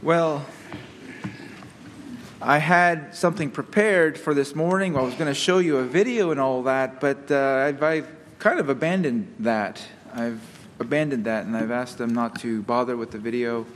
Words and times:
Well, 0.00 0.46
I 2.40 2.58
had 2.58 3.16
something 3.16 3.50
prepared 3.50 4.16
for 4.16 4.32
this 4.32 4.54
morning. 4.54 4.96
I 4.96 5.00
was 5.00 5.14
going 5.14 5.26
to 5.26 5.34
show 5.34 5.58
you 5.58 5.78
a 5.78 5.82
video 5.82 6.30
and 6.30 6.38
all 6.38 6.62
that, 6.62 7.00
but 7.00 7.28
uh, 7.32 7.64
I've, 7.66 7.82
I've 7.82 8.08
kind 8.38 8.60
of 8.60 8.68
abandoned 8.68 9.34
that. 9.40 9.82
I've 10.14 10.40
abandoned 10.78 11.24
that, 11.24 11.46
and 11.46 11.56
I've 11.56 11.72
asked 11.72 11.98
them 11.98 12.14
not 12.14 12.38
to 12.42 12.62
bother 12.62 12.96
with 12.96 13.10
the 13.10 13.18
video. 13.18 13.66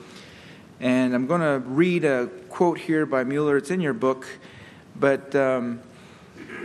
And 0.79 1.13
I'm 1.13 1.27
going 1.27 1.41
to 1.41 1.59
read 1.69 2.05
a 2.05 2.29
quote 2.51 2.79
here 2.79 3.05
by 3.05 3.25
Mueller. 3.25 3.57
It's 3.57 3.73
in 3.73 3.81
your 3.81 3.93
book, 3.93 4.25
but 4.95 5.35
um, 5.35 5.81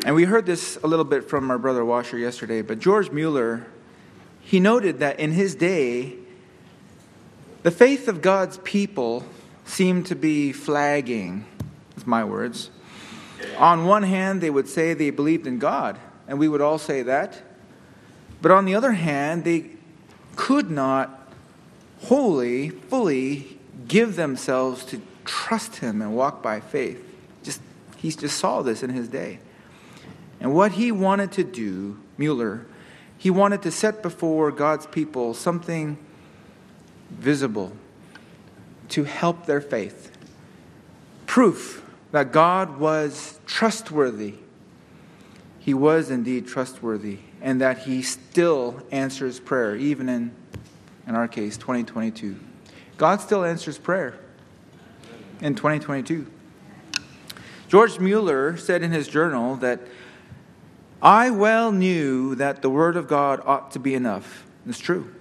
and 0.06 0.14
we 0.14 0.26
heard 0.26 0.46
this 0.46 0.78
a 0.84 0.88
little 0.88 1.04
bit 1.04 1.28
from 1.28 1.50
our 1.50 1.58
brother 1.58 1.84
Washer 1.84 2.20
yesterday. 2.20 2.62
But 2.62 2.78
George 2.78 3.10
Mueller, 3.10 3.66
he 4.40 4.60
noted 4.60 5.00
that 5.00 5.20
in 5.20 5.32
his 5.32 5.56
day, 5.56 6.14
the 7.64 7.72
faith 7.72 8.08
of 8.08 8.22
God's 8.22 8.60
people 8.60 9.26
seemed 9.68 10.08
to 10.08 10.16
be 10.16 10.52
flagging. 10.52 11.46
That's 11.92 12.08
my 12.08 12.24
words. 12.24 12.72
On 13.58 13.86
one 13.86 14.04
hand, 14.04 14.42
they 14.42 14.50
would 14.50 14.68
say 14.68 14.94
they 14.94 15.12
believed 15.12 15.46
in 15.46 15.60
God, 15.60 16.00
and 16.28 16.40
we 16.40 16.48
would 16.48 16.62
all 16.62 16.80
say 16.80 17.04
that. 17.04 17.42
But 18.42 18.52
on 18.52 18.66
the 18.66 18.74
other 18.74 18.94
hand, 18.94 19.44
they 19.44 19.72
could 20.36 20.72
not 20.72 21.32
wholly, 22.04 22.70
fully 22.70 23.58
give 23.88 24.16
themselves 24.16 24.84
to 24.86 25.02
trust 25.26 25.78
Him 25.78 26.02
and 26.02 26.16
walk 26.16 26.42
by 26.42 26.60
faith. 26.60 27.04
Just 27.44 27.62
he 27.98 28.12
just 28.12 28.38
saw 28.38 28.62
this 28.62 28.84
in 28.84 28.92
his 28.92 29.10
day. 29.10 29.40
And 30.40 30.54
what 30.54 30.74
he 30.74 30.92
wanted 30.92 31.32
to 31.34 31.44
do, 31.44 32.00
Mueller, 32.18 32.66
he 33.18 33.32
wanted 33.32 33.64
to 33.64 33.72
set 33.72 34.04
before 34.04 34.52
God's 34.52 34.86
people 34.86 35.34
something 35.34 35.98
visible 37.10 37.74
to 38.90 39.04
help 39.04 39.46
their 39.46 39.62
faith. 39.62 40.12
Proof 41.26 41.84
that 42.12 42.32
God 42.32 42.80
was 42.80 43.40
trustworthy. 43.46 44.36
He 45.60 45.74
was 45.74 46.10
indeed 46.10 46.48
trustworthy, 46.48 47.20
and 47.42 47.60
that 47.60 47.80
He 47.80 48.02
still 48.02 48.82
answers 48.92 49.40
prayer, 49.40 49.76
even 49.76 50.08
in, 50.08 50.32
in 51.06 51.16
our 51.16 51.28
case, 51.28 51.58
2022. 51.58 52.40
God 52.98 53.22
still 53.22 53.44
answers 53.44 53.78
prayer 53.78 54.20
in 55.42 55.56
2022. 55.56 56.26
George 57.68 58.00
Mueller 58.00 58.56
said 58.56 58.82
in 58.82 58.92
his 58.92 59.08
journal 59.08 59.56
that 59.58 59.82
I 61.02 61.30
well 61.30 61.72
knew 61.72 62.34
that 62.36 62.62
the 62.62 62.70
Word 62.70 62.96
of 62.96 63.08
God 63.08 63.42
ought 63.46 63.72
to 63.72 63.80
be 63.80 63.94
enough. 63.94 64.46
It's 64.66 64.80
true. 64.80 65.14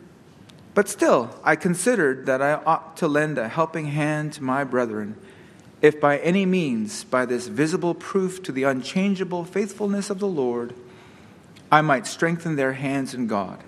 But 0.77 0.91
still, 0.91 1.31
I 1.43 1.57
considered 1.57 2.27
that 2.27 2.43
I 2.43 2.53
ought 2.53 2.99
to 2.99 3.09
lend 3.09 3.39
a 3.39 3.49
helping 3.49 3.87
hand 3.87 4.35
to 4.35 4.45
my 4.45 4.63
brethren, 4.63 5.17
if 5.81 5.99
by 5.99 6.19
any 6.19 6.45
means, 6.45 7.03
by 7.03 7.25
this 7.25 7.47
visible 7.47 7.95
proof 7.95 8.43
to 8.43 8.53
the 8.53 8.65
unchangeable 8.65 9.47
faithfulness 9.47 10.11
of 10.11 10.19
the 10.19 10.29
Lord, 10.29 10.75
I 11.73 11.81
might 11.81 12.07
strengthen 12.07 12.57
their 12.57 12.75
hands 12.75 13.15
in 13.15 13.27
God. 13.27 13.59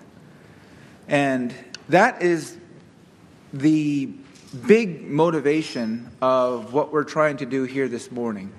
And 1.07 1.51
that 1.89 2.21
is 2.21 2.55
the 3.53 4.11
big 4.67 5.09
motivation 5.09 6.11
of 6.21 6.73
what 6.73 6.93
we're 6.93 7.03
trying 7.05 7.37
to 7.37 7.47
do 7.47 7.63
here 7.63 7.87
this 7.87 8.11
morning. 8.11 8.53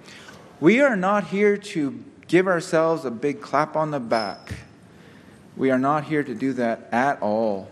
We 0.58 0.80
are 0.80 0.96
not 0.96 1.28
here 1.28 1.56
to 1.56 2.02
give 2.26 2.48
ourselves 2.48 3.04
a 3.04 3.12
big 3.12 3.40
clap 3.40 3.76
on 3.76 3.92
the 3.92 4.00
back. 4.00 4.54
We 5.56 5.70
are 5.70 5.78
not 5.78 6.02
here 6.02 6.24
to 6.24 6.34
do 6.34 6.52
that 6.54 6.88
at 6.90 7.22
all. 7.22 7.68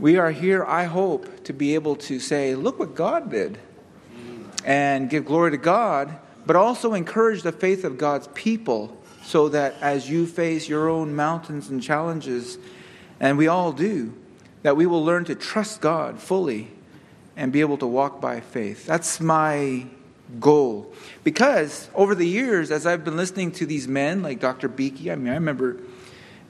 We 0.00 0.16
are 0.16 0.30
here, 0.30 0.64
I 0.64 0.84
hope, 0.84 1.44
to 1.44 1.52
be 1.52 1.74
able 1.74 1.94
to 1.96 2.20
say, 2.20 2.54
look 2.54 2.78
what 2.78 2.94
God 2.94 3.30
did, 3.30 3.58
and 4.64 5.10
give 5.10 5.26
glory 5.26 5.50
to 5.50 5.58
God, 5.58 6.18
but 6.46 6.56
also 6.56 6.94
encourage 6.94 7.42
the 7.42 7.52
faith 7.52 7.84
of 7.84 7.98
God's 7.98 8.26
people 8.28 8.96
so 9.22 9.50
that 9.50 9.74
as 9.82 10.08
you 10.08 10.26
face 10.26 10.66
your 10.70 10.88
own 10.88 11.14
mountains 11.14 11.68
and 11.68 11.82
challenges, 11.82 12.56
and 13.20 13.36
we 13.36 13.46
all 13.46 13.72
do, 13.72 14.14
that 14.62 14.74
we 14.74 14.86
will 14.86 15.04
learn 15.04 15.26
to 15.26 15.34
trust 15.34 15.82
God 15.82 16.18
fully 16.18 16.68
and 17.36 17.52
be 17.52 17.60
able 17.60 17.76
to 17.76 17.86
walk 17.86 18.22
by 18.22 18.40
faith. 18.40 18.86
That's 18.86 19.20
my 19.20 19.84
goal. 20.38 20.94
Because 21.24 21.90
over 21.94 22.14
the 22.14 22.26
years, 22.26 22.70
as 22.70 22.86
I've 22.86 23.04
been 23.04 23.18
listening 23.18 23.52
to 23.52 23.66
these 23.66 23.86
men 23.86 24.22
like 24.22 24.40
Dr. 24.40 24.68
Beeke, 24.68 25.10
I 25.10 25.14
mean, 25.16 25.28
I 25.28 25.34
remember 25.34 25.76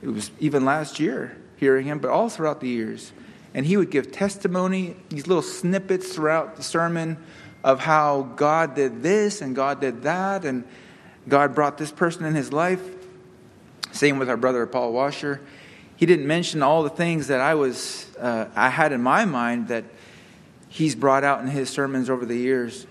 it 0.03 0.09
was 0.09 0.31
even 0.38 0.65
last 0.65 1.00
year 1.00 1.37
hearing 1.56 1.87
him, 1.87 1.99
but 1.99 2.12
all 2.12 2.28
throughout 2.28 2.61
the 2.61 2.69
years, 2.69 3.12
and 3.55 3.66
he 3.66 3.77
would 3.77 3.91
give 3.91 4.12
testimony, 4.12 4.97
these 5.09 5.27
little 5.27 5.43
snippets 5.43 6.15
throughout 6.15 6.56
the 6.56 6.62
sermon 6.62 7.16
of 7.65 7.81
how 7.81 8.22
God 8.37 8.75
did 8.75 9.03
this 9.03 9.43
and 9.43 9.55
God 9.55 9.81
did 9.81 10.03
that, 10.03 10.44
and 10.44 10.65
God 11.28 11.55
brought 11.55 11.78
this 11.78 11.91
person 11.91 12.25
in 12.25 12.34
his 12.34 12.53
life. 12.53 12.81
Same 13.93 14.19
with 14.19 14.31
our 14.31 14.37
brother 14.37 14.66
Paul 14.66 14.93
Washer. 14.93 15.41
He 15.97 16.06
didn't 16.06 16.27
mention 16.27 16.62
all 16.62 16.83
the 16.83 16.91
things 16.91 17.27
that 17.27 17.41
I 17.41 17.55
was 17.55 18.06
uh, 18.19 18.47
I 18.55 18.71
had 18.71 18.93
in 18.93 19.03
my 19.03 19.25
mind 19.25 19.69
that 19.69 19.84
he's 20.69 20.94
brought 20.94 21.25
out 21.25 21.41
in 21.43 21.49
his 21.49 21.69
sermons 21.69 22.09
over 22.09 22.25
the 22.25 22.37
years, 22.37 22.87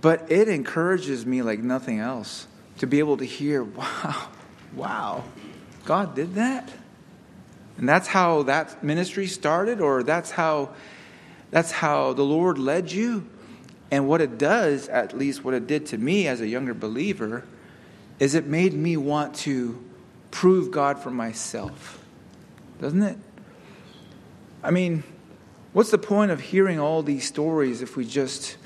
but 0.00 0.30
it 0.30 0.48
encourages 0.48 1.24
me 1.24 1.42
like 1.42 1.60
nothing 1.60 2.00
else 2.00 2.46
to 2.78 2.86
be 2.86 2.98
able 2.98 3.16
to 3.16 3.24
hear, 3.24 3.62
wow, 3.64 4.28
wow, 4.74 5.24
God 5.84 6.14
did 6.14 6.34
that. 6.34 6.70
And 7.82 7.88
that's 7.88 8.06
how 8.06 8.44
that 8.44 8.84
ministry 8.84 9.26
started, 9.26 9.80
or 9.80 10.04
that's 10.04 10.30
how 10.30 10.70
that's 11.50 11.72
how 11.72 12.12
the 12.12 12.22
Lord 12.22 12.56
led 12.56 12.92
you. 12.92 13.26
And 13.90 14.06
what 14.06 14.20
it 14.20 14.38
does, 14.38 14.88
at 14.88 15.18
least 15.18 15.42
what 15.42 15.52
it 15.52 15.66
did 15.66 15.86
to 15.86 15.98
me 15.98 16.28
as 16.28 16.40
a 16.40 16.46
younger 16.46 16.74
believer, 16.74 17.44
is 18.20 18.36
it 18.36 18.46
made 18.46 18.72
me 18.72 18.96
want 18.96 19.34
to 19.34 19.84
prove 20.30 20.70
God 20.70 21.00
for 21.00 21.10
myself. 21.10 21.98
Doesn't 22.80 23.02
it? 23.02 23.18
I 24.62 24.70
mean, 24.70 25.02
what's 25.72 25.90
the 25.90 25.98
point 25.98 26.30
of 26.30 26.40
hearing 26.40 26.78
all 26.78 27.02
these 27.02 27.26
stories 27.26 27.82
if 27.82 27.96
we 27.96 28.06
just 28.06 28.58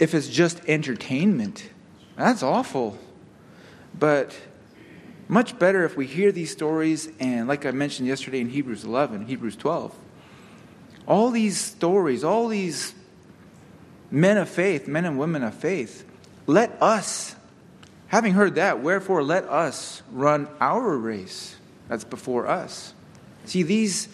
if 0.00 0.12
it's 0.12 0.26
just 0.26 0.60
entertainment? 0.66 1.70
That's 2.16 2.42
awful. 2.42 2.98
But 3.96 4.36
much 5.28 5.58
better 5.58 5.84
if 5.84 5.96
we 5.96 6.06
hear 6.06 6.32
these 6.32 6.50
stories, 6.50 7.08
and 7.20 7.46
like 7.46 7.66
I 7.66 7.70
mentioned 7.70 8.08
yesterday 8.08 8.40
in 8.40 8.48
Hebrews 8.48 8.84
11, 8.84 9.26
Hebrews 9.26 9.56
12, 9.56 9.94
all 11.06 11.30
these 11.30 11.58
stories, 11.58 12.24
all 12.24 12.48
these 12.48 12.94
men 14.10 14.38
of 14.38 14.48
faith, 14.48 14.88
men 14.88 15.04
and 15.04 15.18
women 15.18 15.42
of 15.42 15.54
faith, 15.54 16.04
let 16.46 16.82
us, 16.82 17.36
having 18.08 18.32
heard 18.32 18.54
that, 18.54 18.82
wherefore 18.82 19.22
let 19.22 19.44
us 19.44 20.02
run 20.10 20.48
our 20.60 20.96
race 20.96 21.56
that's 21.88 22.04
before 22.04 22.46
us. 22.46 22.94
See, 23.44 23.62
these 23.62 24.08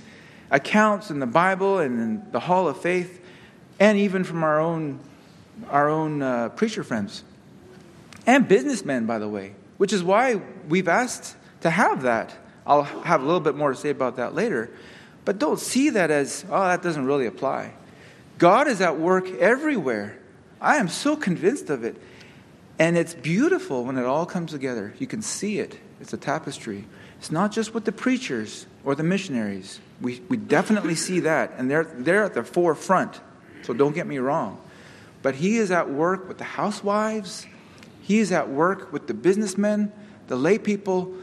accounts 0.50 1.10
in 1.10 1.20
the 1.20 1.26
Bible 1.26 1.78
and 1.78 2.00
in 2.00 2.32
the 2.32 2.40
Hall 2.40 2.68
of 2.68 2.80
Faith, 2.80 3.20
and 3.78 3.98
even 3.98 4.24
from 4.24 4.42
our 4.42 4.60
own, 4.60 4.98
our 5.70 5.88
own 5.88 6.22
uh, 6.22 6.48
preacher 6.50 6.82
friends, 6.82 7.22
and 8.26 8.48
businessmen, 8.48 9.06
by 9.06 9.18
the 9.18 9.28
way, 9.28 9.54
which 9.76 9.92
is 9.92 10.02
why 10.02 10.40
we've 10.68 10.88
asked 10.88 11.36
to 11.62 11.70
have 11.70 12.02
that. 12.02 12.34
I'll 12.66 12.84
have 12.84 13.22
a 13.22 13.24
little 13.24 13.40
bit 13.40 13.56
more 13.56 13.72
to 13.72 13.76
say 13.76 13.90
about 13.90 14.16
that 14.16 14.34
later. 14.34 14.70
But 15.24 15.38
don't 15.38 15.58
see 15.58 15.90
that 15.90 16.10
as, 16.10 16.44
oh, 16.50 16.64
that 16.64 16.82
doesn't 16.82 17.04
really 17.04 17.26
apply. 17.26 17.72
God 18.38 18.68
is 18.68 18.80
at 18.80 18.98
work 18.98 19.28
everywhere. 19.28 20.18
I 20.60 20.76
am 20.76 20.88
so 20.88 21.16
convinced 21.16 21.70
of 21.70 21.84
it. 21.84 21.96
And 22.78 22.96
it's 22.96 23.14
beautiful 23.14 23.84
when 23.84 23.96
it 23.98 24.04
all 24.04 24.26
comes 24.26 24.50
together. 24.50 24.94
You 24.98 25.06
can 25.06 25.22
see 25.22 25.58
it, 25.58 25.78
it's 26.00 26.12
a 26.12 26.16
tapestry. 26.16 26.84
It's 27.18 27.30
not 27.30 27.52
just 27.52 27.72
with 27.72 27.84
the 27.84 27.92
preachers 27.92 28.66
or 28.84 28.94
the 28.94 29.02
missionaries. 29.02 29.80
We, 30.00 30.20
we 30.28 30.36
definitely 30.36 30.96
see 30.96 31.20
that, 31.20 31.52
and 31.56 31.70
they're, 31.70 31.84
they're 31.84 32.24
at 32.24 32.34
the 32.34 32.42
forefront. 32.42 33.20
So 33.62 33.72
don't 33.72 33.94
get 33.94 34.06
me 34.06 34.18
wrong. 34.18 34.60
But 35.22 35.36
He 35.36 35.56
is 35.56 35.70
at 35.70 35.88
work 35.88 36.28
with 36.28 36.38
the 36.38 36.44
housewives, 36.44 37.46
he 38.04 38.18
is 38.18 38.32
at 38.32 38.50
work 38.50 38.92
with 38.92 39.06
the 39.06 39.14
businessmen, 39.14 39.90
the 40.26 40.36
lay 40.36 40.58
people. 40.58 41.14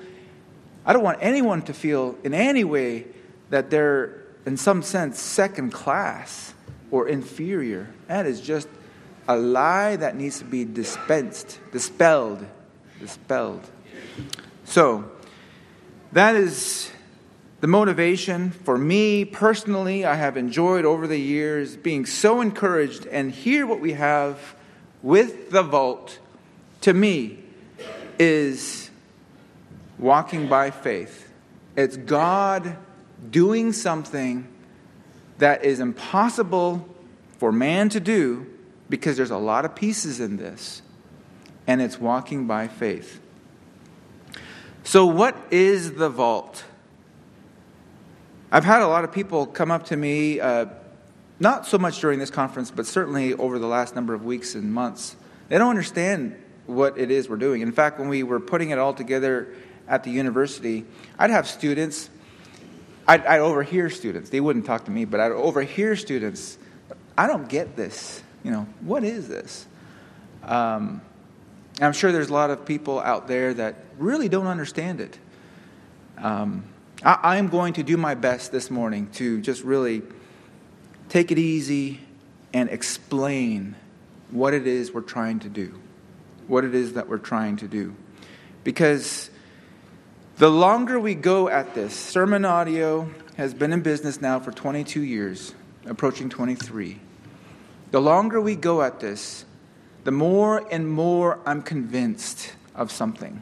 I 0.83 0.93
don't 0.93 1.03
want 1.03 1.19
anyone 1.21 1.61
to 1.63 1.75
feel 1.75 2.17
in 2.23 2.33
any 2.33 2.63
way 2.63 3.05
that 3.51 3.69
they're, 3.69 4.23
in 4.47 4.57
some 4.57 4.81
sense, 4.81 5.19
second 5.19 5.71
class 5.73 6.55
or 6.89 7.07
inferior. 7.07 7.93
That 8.07 8.25
is 8.25 8.41
just 8.41 8.67
a 9.27 9.37
lie 9.37 9.95
that 9.95 10.15
needs 10.15 10.39
to 10.39 10.45
be 10.45 10.65
dispensed, 10.65 11.59
dispelled, 11.71 12.43
dispelled. 12.99 13.61
So, 14.65 15.11
that 16.13 16.35
is 16.35 16.89
the 17.59 17.67
motivation 17.67 18.49
for 18.49 18.75
me 18.75 19.23
personally. 19.23 20.03
I 20.03 20.15
have 20.15 20.35
enjoyed 20.35 20.85
over 20.85 21.05
the 21.05 21.19
years 21.19 21.77
being 21.77 22.07
so 22.07 22.41
encouraged, 22.41 23.05
and 23.05 23.31
here 23.31 23.67
what 23.67 23.79
we 23.81 23.93
have 23.93 24.55
with 25.03 25.51
the 25.51 25.61
vault 25.61 26.17
to 26.81 26.93
me 26.93 27.39
is 28.19 28.89
walking 29.97 30.47
by 30.47 30.71
faith. 30.71 31.31
It's 31.75 31.95
God 31.97 32.75
doing 33.29 33.71
something 33.71 34.47
that 35.37 35.63
is 35.63 35.79
impossible 35.79 36.87
for 37.37 37.51
man 37.51 37.89
to 37.89 37.99
do 37.99 38.45
because 38.89 39.17
there's 39.17 39.31
a 39.31 39.37
lot 39.37 39.65
of 39.65 39.73
pieces 39.73 40.19
in 40.19 40.37
this, 40.37 40.81
and 41.65 41.81
it's 41.81 41.99
walking 41.99 42.45
by 42.45 42.67
faith. 42.67 43.19
So, 44.83 45.05
what 45.05 45.35
is 45.49 45.93
the 45.93 46.09
vault? 46.09 46.63
I've 48.51 48.65
had 48.65 48.81
a 48.81 48.87
lot 48.87 49.03
of 49.03 49.11
people 49.11 49.45
come 49.45 49.71
up 49.71 49.85
to 49.85 49.95
me, 49.95 50.39
uh, 50.39 50.65
not 51.39 51.65
so 51.65 51.77
much 51.77 52.01
during 52.01 52.19
this 52.19 52.29
conference, 52.29 52.69
but 52.69 52.85
certainly 52.85 53.33
over 53.33 53.57
the 53.57 53.67
last 53.67 53.95
number 53.95 54.13
of 54.13 54.25
weeks 54.25 54.55
and 54.55 54.73
months. 54.73 55.15
They 55.47 55.57
don't 55.57 55.69
understand 55.69 56.35
what 56.71 56.97
it 56.97 57.11
is 57.11 57.29
we're 57.29 57.37
doing. 57.37 57.61
In 57.61 57.71
fact, 57.71 57.99
when 57.99 58.09
we 58.09 58.23
were 58.23 58.39
putting 58.39 58.69
it 58.69 58.79
all 58.79 58.93
together 58.93 59.53
at 59.87 60.03
the 60.03 60.11
university, 60.11 60.85
I'd 61.19 61.29
have 61.29 61.47
students, 61.47 62.09
I'd, 63.07 63.25
I'd 63.25 63.39
overhear 63.39 63.89
students. 63.89 64.29
They 64.29 64.39
wouldn't 64.39 64.65
talk 64.65 64.85
to 64.85 64.91
me, 64.91 65.05
but 65.05 65.19
I'd 65.19 65.31
overhear 65.31 65.95
students 65.95 66.57
I 67.17 67.27
don't 67.27 67.47
get 67.47 67.75
this. 67.75 68.23
You 68.43 68.51
know, 68.51 68.67
what 68.81 69.03
is 69.03 69.27
this? 69.27 69.67
Um, 70.43 71.01
I'm 71.79 71.93
sure 71.93 72.11
there's 72.11 72.29
a 72.29 72.33
lot 72.33 72.49
of 72.49 72.65
people 72.65 72.99
out 72.99 73.27
there 73.27 73.53
that 73.53 73.75
really 73.97 74.29
don't 74.29 74.47
understand 74.47 75.01
it. 75.01 75.19
Um, 76.17 76.63
I, 77.03 77.37
am 77.37 77.49
going 77.49 77.73
to 77.73 77.83
do 77.83 77.97
my 77.97 78.13
best 78.13 78.51
this 78.51 78.69
morning 78.69 79.09
to 79.13 79.41
just 79.41 79.63
really 79.63 80.03
take 81.09 81.31
it 81.31 81.39
easy 81.39 81.99
and 82.53 82.69
explain 82.69 83.75
what 84.29 84.53
it 84.53 84.67
is 84.67 84.91
we're 84.91 85.01
trying 85.01 85.39
to 85.39 85.49
do. 85.49 85.80
What 86.47 86.63
it 86.63 86.75
is 86.75 86.93
that 86.93 87.07
we're 87.07 87.17
trying 87.17 87.57
to 87.57 87.67
do. 87.67 87.95
Because 88.63 89.29
the 90.37 90.49
longer 90.49 90.99
we 90.99 91.15
go 91.15 91.49
at 91.49 91.73
this, 91.73 91.93
sermon 91.93 92.45
audio 92.45 93.09
has 93.37 93.53
been 93.53 93.73
in 93.73 93.81
business 93.81 94.21
now 94.21 94.39
for 94.39 94.51
22 94.51 95.01
years 95.01 95.53
approaching 95.85 96.29
23. 96.29 96.99
The 97.91 98.01
longer 98.01 98.39
we 98.39 98.55
go 98.55 98.81
at 98.81 98.99
this, 98.99 99.45
the 100.03 100.11
more 100.11 100.65
and 100.71 100.89
more 100.89 101.39
I'm 101.45 101.61
convinced 101.61 102.53
of 102.75 102.91
something 102.91 103.41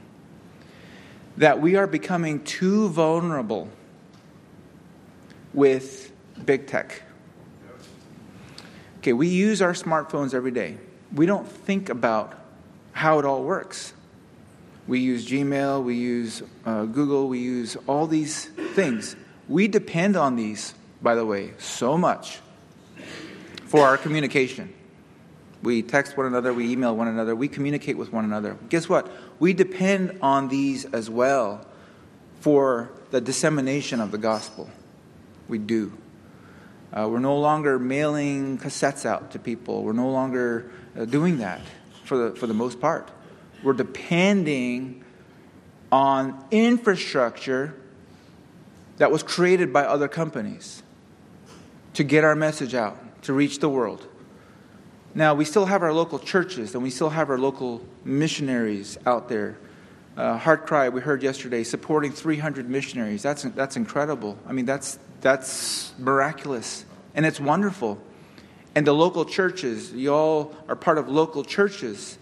that 1.37 1.61
we 1.61 1.75
are 1.75 1.87
becoming 1.87 2.43
too 2.43 2.89
vulnerable 2.89 3.69
with 5.53 6.11
big 6.45 6.67
tech. 6.67 7.03
Okay, 8.97 9.13
we 9.13 9.27
use 9.27 9.61
our 9.61 9.71
smartphones 9.71 10.33
every 10.33 10.51
day. 10.51 10.77
We 11.13 11.25
don't 11.25 11.47
think 11.47 11.87
about 11.87 12.37
how 12.91 13.19
it 13.19 13.25
all 13.25 13.43
works. 13.43 13.93
We 14.87 14.99
use 14.99 15.27
Gmail, 15.27 15.83
we 15.83 15.95
use 15.95 16.41
uh, 16.65 16.85
Google, 16.85 17.27
we 17.27 17.39
use 17.39 17.77
all 17.87 18.07
these 18.07 18.45
things. 18.73 19.15
We 19.47 19.67
depend 19.67 20.15
on 20.15 20.35
these 20.35 20.73
by 21.01 21.15
the 21.15 21.25
way, 21.25 21.53
so 21.57 21.97
much 21.97 22.39
for 23.65 23.85
our 23.85 23.97
communication. 23.97 24.73
We 25.61 25.81
text 25.81 26.17
one 26.17 26.25
another, 26.25 26.53
we 26.53 26.71
email 26.71 26.95
one 26.95 27.07
another, 27.07 27.35
we 27.35 27.47
communicate 27.47 27.97
with 27.97 28.13
one 28.13 28.25
another. 28.25 28.57
Guess 28.69 28.87
what? 28.87 29.09
We 29.39 29.53
depend 29.53 30.17
on 30.21 30.47
these 30.47 30.85
as 30.85 31.09
well 31.09 31.65
for 32.39 32.91
the 33.11 33.19
dissemination 33.19 33.99
of 33.99 34.11
the 34.11 34.17
gospel. 34.17 34.69
We 35.47 35.57
do. 35.57 35.97
Uh, 36.93 37.07
we're 37.09 37.19
no 37.19 37.37
longer 37.37 37.77
mailing 37.77 38.57
cassettes 38.57 39.05
out 39.05 39.31
to 39.31 39.39
people. 39.39 39.83
We're 39.83 39.93
no 39.93 40.09
longer 40.09 40.71
uh, 40.97 41.05
doing 41.05 41.37
that 41.39 41.61
for 42.09 42.17
the, 42.17 42.35
for 42.35 42.47
the 42.47 42.53
most 42.53 42.81
part. 42.81 43.09
We're 43.63 43.73
depending 43.73 45.05
on 45.91 46.43
infrastructure 46.49 47.75
that 48.97 49.11
was 49.11 49.21
created 49.21 49.71
by 49.71 49.83
other 49.85 50.07
companies 50.07 50.81
to 51.93 52.03
get 52.03 52.23
our 52.23 52.35
message 52.35 52.73
out, 52.73 52.97
to 53.23 53.33
reach 53.33 53.59
the 53.59 53.69
world. 53.69 54.05
Now, 55.13 55.35
we 55.35 55.45
still 55.45 55.65
have 55.65 55.83
our 55.83 55.93
local 55.93 56.17
churches 56.17 56.73
and 56.73 56.83
we 56.83 56.89
still 56.89 57.09
have 57.09 57.29
our 57.29 57.37
local 57.37 57.85
missionaries 58.03 58.97
out 59.05 59.29
there. 59.29 59.57
Uh, 60.17 60.39
HeartCry, 60.39 60.91
we 60.91 61.01
heard 61.01 61.21
yesterday, 61.21 61.63
supporting 61.63 62.11
300 62.11 62.67
missionaries. 62.67 63.21
That's, 63.21 63.43
that's 63.43 63.77
incredible. 63.77 64.37
I 64.47 64.51
mean, 64.51 64.65
that's, 64.65 64.97
that's 65.21 65.93
miraculous. 65.99 66.85
And 67.13 67.25
it's 67.25 67.39
wonderful. 67.39 68.01
And 68.75 68.85
the 68.85 68.93
local 68.93 69.25
churches, 69.25 69.91
you 69.91 70.13
all 70.13 70.55
are 70.67 70.75
part 70.75 70.97
of 70.97 71.09
local 71.09 71.43
churches. 71.43 72.17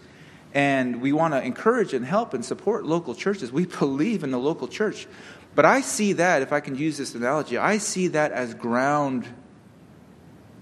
And 0.53 1.01
we 1.01 1.11
want 1.11 1.33
to 1.33 1.43
encourage 1.43 1.93
and 1.93 2.05
help 2.05 2.33
and 2.33 2.43
support 2.43 2.85
local 2.85 3.13
churches. 3.13 3.51
We 3.51 3.65
believe 3.79 4.23
in 4.23 4.31
the 4.31 4.39
local 4.39 4.67
church. 4.67 5.07
But 5.55 5.65
I 5.65 5.81
see 5.81 6.13
that, 6.13 6.41
if 6.41 6.53
I 6.53 6.59
can 6.59 6.75
use 6.75 6.97
this 6.97 7.15
analogy, 7.15 7.57
I 7.57 7.79
see 7.79 8.09
that 8.09 8.31
as 8.31 8.53
ground 8.53 9.27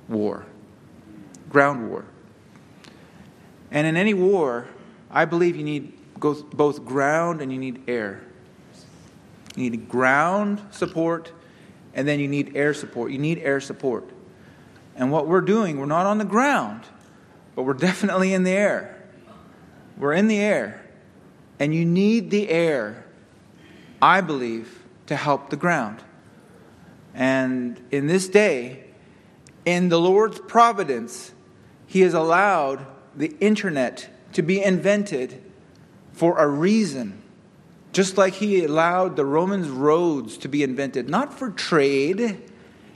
war, 0.08 0.46
ground 1.50 1.90
war. 1.90 2.06
And 3.72 3.86
in 3.86 3.98
any 3.98 4.14
war, 4.14 4.68
I 5.12 5.26
believe 5.26 5.56
you 5.56 5.64
need 5.64 5.98
both 6.18 6.86
ground 6.86 7.42
and 7.42 7.52
you 7.52 7.60
need 7.60 7.84
air. 7.90 8.22
You 9.56 9.70
need 9.70 9.90
ground 9.90 10.62
support 10.72 11.32
and 11.94 12.08
then 12.08 12.20
you 12.20 12.28
need 12.28 12.56
air 12.56 12.74
support. 12.74 13.12
You 13.12 13.20
need 13.20 13.40
air 13.40 13.60
support. 13.60 14.10
And 14.96 15.12
what 15.12 15.28
we're 15.28 15.42
doing, 15.42 15.78
we're 15.78 15.86
not 15.86 16.06
on 16.06 16.18
the 16.18 16.26
ground, 16.26 16.84
but 17.56 17.64
we're 17.64 17.74
definitely 17.74 18.34
in 18.34 18.44
the 18.44 18.52
air. 18.52 19.04
We're 19.98 20.14
in 20.14 20.28
the 20.28 20.40
air. 20.40 20.82
And 21.60 21.74
you 21.74 21.86
need 21.86 22.32
the 22.32 22.50
air, 22.50 23.06
I 24.02 24.22
believe, 24.22 24.84
to 25.08 25.16
help 25.16 25.50
the 25.50 25.56
ground. 25.56 26.04
And 27.14 27.82
in 27.92 28.08
this 28.08 28.28
day, 28.28 28.84
in 29.66 29.90
the 29.90 30.00
Lord's 30.00 30.40
providence, 30.40 31.32
He 31.88 32.02
has 32.02 32.14
allowed 32.14 32.86
the 33.16 33.36
internet 33.40 34.10
to 34.34 34.42
be 34.42 34.62
invented 34.62 35.42
for 36.12 36.38
a 36.38 36.48
reason. 36.48 37.22
Just 37.94 38.18
like 38.18 38.34
He 38.34 38.66
allowed 38.66 39.16
the 39.16 39.26
Romans 39.26 39.70
roads 39.70 40.38
to 40.40 40.50
be 40.50 40.62
invented, 40.64 41.10
not 41.10 41.34
for 41.34 41.50
trade 41.50 42.42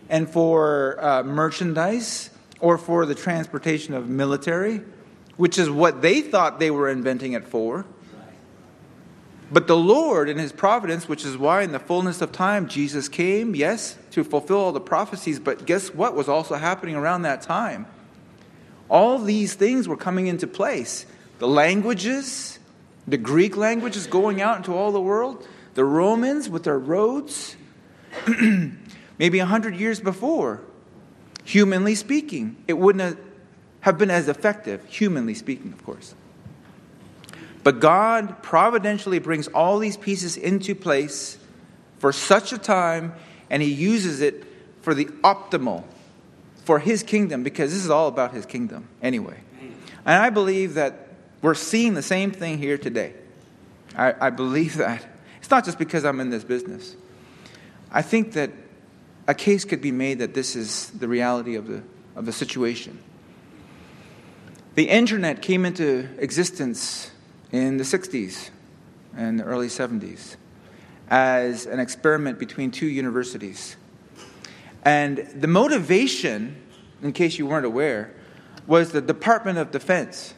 and 0.10 0.30
for 0.30 0.98
uh, 1.00 1.24
merchandise 1.24 2.32
or 2.60 2.78
for 2.78 3.06
the 3.06 3.16
transportation 3.16 3.94
of 3.94 4.10
military, 4.10 4.82
which 5.38 5.58
is 5.58 5.70
what 5.70 6.02
they 6.02 6.22
thought 6.22 6.60
they 6.60 6.72
were 6.72 6.90
inventing 6.90 7.34
it 7.34 7.48
for. 7.48 7.86
But 9.52 9.68
the 9.68 9.78
Lord, 9.78 10.30
in 10.30 10.38
His 10.38 10.52
providence, 10.52 11.08
which 11.08 11.26
is 11.26 11.38
why 11.38 11.64
in 11.64 11.72
the 11.72 11.80
fullness 11.80 12.22
of 12.22 12.32
time 12.32 12.68
Jesus 12.68 13.08
came, 13.08 13.56
yes, 13.56 13.98
to 14.12 14.24
fulfill 14.24 14.58
all 14.58 14.72
the 14.72 14.82
prophecies, 14.82 15.40
but 15.40 15.66
guess 15.66 15.94
what 15.94 16.16
was 16.16 16.28
also 16.28 16.56
happening 16.56 16.96
around 16.96 17.24
that 17.24 17.42
time? 17.42 17.88
All 18.90 19.20
these 19.20 19.54
things 19.54 19.88
were 19.88 19.98
coming 19.98 20.28
into 20.28 20.46
place. 20.46 21.06
The 21.40 21.48
languages, 21.48 22.60
the 23.08 23.18
Greek 23.18 23.56
languages 23.56 24.08
going 24.08 24.42
out 24.42 24.58
into 24.58 24.74
all 24.74 24.92
the 24.92 25.02
world, 25.02 25.48
the 25.74 25.86
Romans 25.86 26.50
with 26.50 26.64
their 26.64 26.80
roads, 26.80 27.56
maybe 29.20 29.38
a 29.40 29.46
hundred 29.46 29.76
years 29.76 30.00
before, 30.00 30.62
humanly 31.44 31.94
speaking, 31.94 32.56
it 32.68 32.74
wouldn't 32.74 33.20
have 33.82 33.98
been 33.98 34.10
as 34.10 34.28
effective, 34.28 34.84
humanly 34.86 35.36
speaking, 35.36 35.72
of 35.74 35.84
course. 35.86 36.16
But 37.64 37.80
God 37.80 38.42
providentially 38.42 39.20
brings 39.20 39.48
all 39.50 39.78
these 39.78 39.98
pieces 39.98 40.38
into 40.38 40.74
place 40.74 41.38
for 42.00 42.12
such 42.14 42.54
a 42.54 42.58
time, 42.58 43.14
and 43.50 43.62
He 43.62 43.72
uses 43.72 44.22
it 44.22 44.46
for 44.82 44.94
the 44.94 45.06
optimal, 45.06 45.84
for 46.64 46.80
His 46.80 47.04
kingdom, 47.04 47.44
because 47.44 47.72
this 47.72 47.84
is 47.84 47.90
all 47.90 48.08
about 48.08 48.34
His 48.34 48.46
kingdom 48.46 48.88
anyway. 49.02 49.38
And 50.06 50.24
I 50.24 50.30
believe 50.30 50.76
that 50.76 51.10
we're 51.42 51.54
seeing 51.54 51.94
the 51.94 52.02
same 52.02 52.32
thing 52.32 52.58
here 52.58 52.78
today. 52.78 53.14
I, 53.96 54.28
I 54.28 54.30
believe 54.30 54.78
that. 54.78 55.06
It's 55.40 55.52
not 55.52 55.66
just 55.66 55.78
because 55.78 56.06
I'm 56.06 56.20
in 56.20 56.30
this 56.30 56.44
business. 56.44 56.96
I 57.92 58.02
think 58.02 58.34
that 58.34 58.52
a 59.30 59.34
case 59.36 59.64
could 59.64 59.80
be 59.80 59.92
made 59.92 60.18
that 60.18 60.34
this 60.34 60.56
is 60.56 60.90
the 60.90 61.08
reality 61.08 61.54
of 61.54 61.68
the, 61.68 61.84
of 62.16 62.26
the 62.26 62.34
situation. 62.34 62.98
The 64.74 64.90
internet 64.90 65.44
came 65.44 65.66
into 65.66 66.10
existence 66.18 67.12
in 67.52 67.78
the 67.78 67.84
60s 67.84 68.50
and 69.16 69.40
the 69.40 69.44
early 69.44 69.68
70s 69.68 70.36
as 71.12 71.68
an 71.68 71.80
experiment 71.80 72.40
between 72.40 72.72
two 72.72 72.88
universities. 72.88 73.76
And 74.84 75.18
the 75.36 75.48
motivation, 75.48 76.56
in 77.04 77.14
case 77.14 77.38
you 77.38 77.46
weren't 77.46 77.68
aware, 77.68 78.12
was 78.66 78.94
the 78.94 79.02
Department 79.02 79.60
of 79.60 79.70
Defense. 79.70 80.34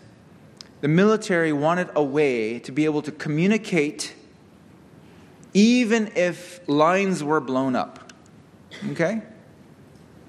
The 0.82 0.90
military 0.90 1.54
wanted 1.54 1.90
a 1.96 2.04
way 2.04 2.60
to 2.60 2.74
be 2.74 2.84
able 2.84 3.04
to 3.04 3.12
communicate 3.14 4.16
even 5.54 6.12
if 6.16 6.60
lines 6.68 7.24
were 7.24 7.40
blown 7.40 7.78
up. 7.78 8.01
Okay? 8.90 9.22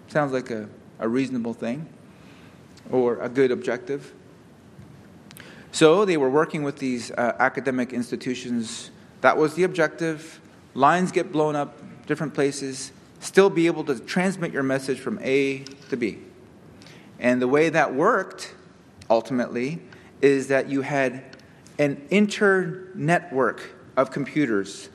Sounds 0.09 0.33
like 0.33 0.51
a, 0.51 0.69
a 0.99 1.09
reasonable 1.09 1.55
thing 1.55 1.89
or 2.91 3.19
a 3.21 3.29
good 3.29 3.51
objective. 3.51 4.13
So 5.73 6.05
they 6.05 6.19
were 6.19 6.29
working 6.29 6.63
with 6.63 6.79
these 6.79 7.11
uh, 7.13 7.35
academic 7.39 7.93
institutions. 7.93 8.91
That 9.23 9.39
was 9.39 9.55
the 9.55 9.63
objective. 9.63 10.41
Lines 10.75 11.13
get 11.13 11.33
blown 11.33 11.57
up, 11.57 11.79
different 12.07 12.35
places, 12.35 12.93
still 13.21 13.49
be 13.49 13.67
able 13.67 13.85
to 13.85 13.99
transmit 13.99 14.53
your 14.53 14.63
message 14.63 15.01
from 15.01 15.19
A 15.23 15.65
to 15.89 15.97
B. 15.97 16.19
And 17.19 17.41
the 17.41 17.49
way 17.49 17.71
that 17.71 17.95
worked, 17.95 18.55
ultimately, 19.09 19.81
is 20.21 20.49
that 20.49 20.69
you 20.69 20.83
had 20.83 21.25
an 21.79 22.07
inter 22.11 22.89
network 22.95 23.63
of 23.97 24.11
computers 24.11 24.91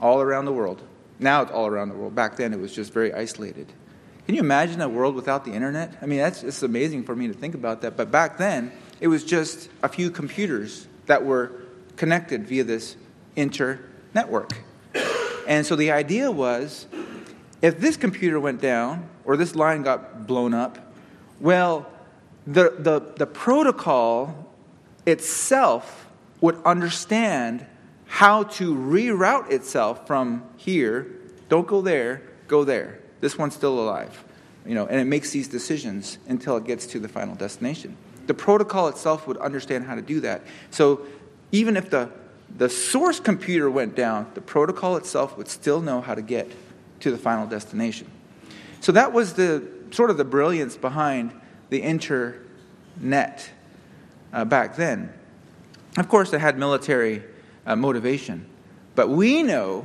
all 0.00 0.20
around 0.20 0.44
the 0.44 0.52
world. 0.52 0.82
Now 1.20 1.42
it's 1.42 1.52
all 1.52 1.66
around 1.66 1.90
the 1.90 1.94
world. 1.94 2.14
Back 2.14 2.36
then 2.36 2.52
it 2.52 2.58
was 2.58 2.74
just 2.74 2.92
very 2.92 3.12
isolated. 3.12 3.72
Can 4.26 4.34
you 4.34 4.40
imagine 4.40 4.80
a 4.80 4.88
world 4.88 5.14
without 5.14 5.44
the 5.44 5.52
internet? 5.52 5.96
I 6.00 6.06
mean, 6.06 6.18
that's 6.18 6.42
it's 6.42 6.62
amazing 6.62 7.04
for 7.04 7.14
me 7.14 7.28
to 7.28 7.34
think 7.34 7.54
about 7.54 7.82
that. 7.82 7.96
But 7.96 8.10
back 8.10 8.38
then, 8.38 8.72
it 9.00 9.08
was 9.08 9.24
just 9.24 9.68
a 9.82 9.88
few 9.88 10.10
computers 10.10 10.86
that 11.06 11.24
were 11.24 11.52
connected 11.96 12.46
via 12.46 12.64
this 12.64 12.96
inter 13.36 13.80
network. 14.14 14.52
And 15.46 15.66
so 15.66 15.74
the 15.76 15.90
idea 15.90 16.30
was 16.30 16.86
if 17.60 17.80
this 17.80 17.96
computer 17.96 18.38
went 18.38 18.60
down 18.60 19.08
or 19.24 19.36
this 19.36 19.54
line 19.54 19.82
got 19.82 20.26
blown 20.26 20.54
up, 20.54 20.92
well, 21.40 21.90
the, 22.46 22.74
the, 22.78 23.00
the 23.16 23.26
protocol 23.26 24.48
itself 25.06 26.08
would 26.40 26.62
understand 26.64 27.66
how 28.10 28.42
to 28.42 28.74
reroute 28.74 29.52
itself 29.52 30.04
from 30.04 30.42
here, 30.56 31.06
don't 31.48 31.68
go 31.68 31.80
there, 31.80 32.22
go 32.48 32.64
there. 32.64 32.98
This 33.20 33.38
one's 33.38 33.54
still 33.54 33.78
alive. 33.78 34.24
You 34.66 34.74
know, 34.74 34.86
and 34.86 35.00
it 35.00 35.04
makes 35.04 35.30
these 35.30 35.46
decisions 35.46 36.18
until 36.26 36.56
it 36.56 36.64
gets 36.64 36.86
to 36.88 36.98
the 36.98 37.08
final 37.08 37.36
destination. 37.36 37.96
The 38.26 38.34
protocol 38.34 38.88
itself 38.88 39.28
would 39.28 39.36
understand 39.36 39.84
how 39.84 39.94
to 39.94 40.02
do 40.02 40.20
that. 40.20 40.42
So 40.72 41.06
even 41.52 41.76
if 41.76 41.88
the, 41.88 42.10
the 42.58 42.68
source 42.68 43.20
computer 43.20 43.70
went 43.70 43.94
down, 43.94 44.28
the 44.34 44.40
protocol 44.40 44.96
itself 44.96 45.38
would 45.38 45.48
still 45.48 45.80
know 45.80 46.00
how 46.00 46.16
to 46.16 46.22
get 46.22 46.50
to 47.00 47.12
the 47.12 47.16
final 47.16 47.46
destination. 47.46 48.10
So 48.80 48.90
that 48.90 49.12
was 49.12 49.34
the 49.34 49.66
sort 49.92 50.10
of 50.10 50.16
the 50.16 50.24
brilliance 50.24 50.76
behind 50.76 51.32
the 51.70 51.80
internet 51.80 53.50
uh, 54.32 54.44
back 54.44 54.74
then. 54.74 55.12
Of 55.96 56.08
course, 56.08 56.32
it 56.32 56.40
had 56.40 56.58
military 56.58 57.22
uh, 57.66 57.76
motivation, 57.76 58.46
but 58.94 59.08
we 59.08 59.42
know 59.42 59.84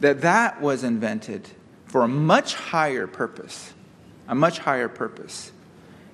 that 0.00 0.22
that 0.22 0.60
was 0.60 0.84
invented 0.84 1.48
for 1.86 2.02
a 2.02 2.08
much 2.08 2.54
higher 2.54 3.06
purpose. 3.06 3.72
A 4.28 4.34
much 4.34 4.58
higher 4.60 4.88
purpose. 4.88 5.52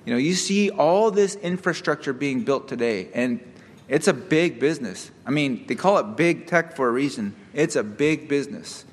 You 0.05 0.13
know, 0.13 0.17
you 0.17 0.33
see 0.33 0.69
all 0.69 1.11
this 1.11 1.35
infrastructure 1.35 2.13
being 2.13 2.43
built 2.43 2.67
today, 2.67 3.09
and 3.13 3.39
it's 3.87 4.07
a 4.07 4.13
big 4.13 4.59
business. 4.59 5.11
I 5.25 5.31
mean, 5.31 5.65
they 5.67 5.75
call 5.75 5.97
it 5.99 6.15
big 6.17 6.47
tech 6.47 6.75
for 6.75 6.87
a 6.87 6.91
reason. 6.91 7.35
It's 7.53 7.75
a 7.75 7.83
big 7.83 8.27
business. 8.27 8.85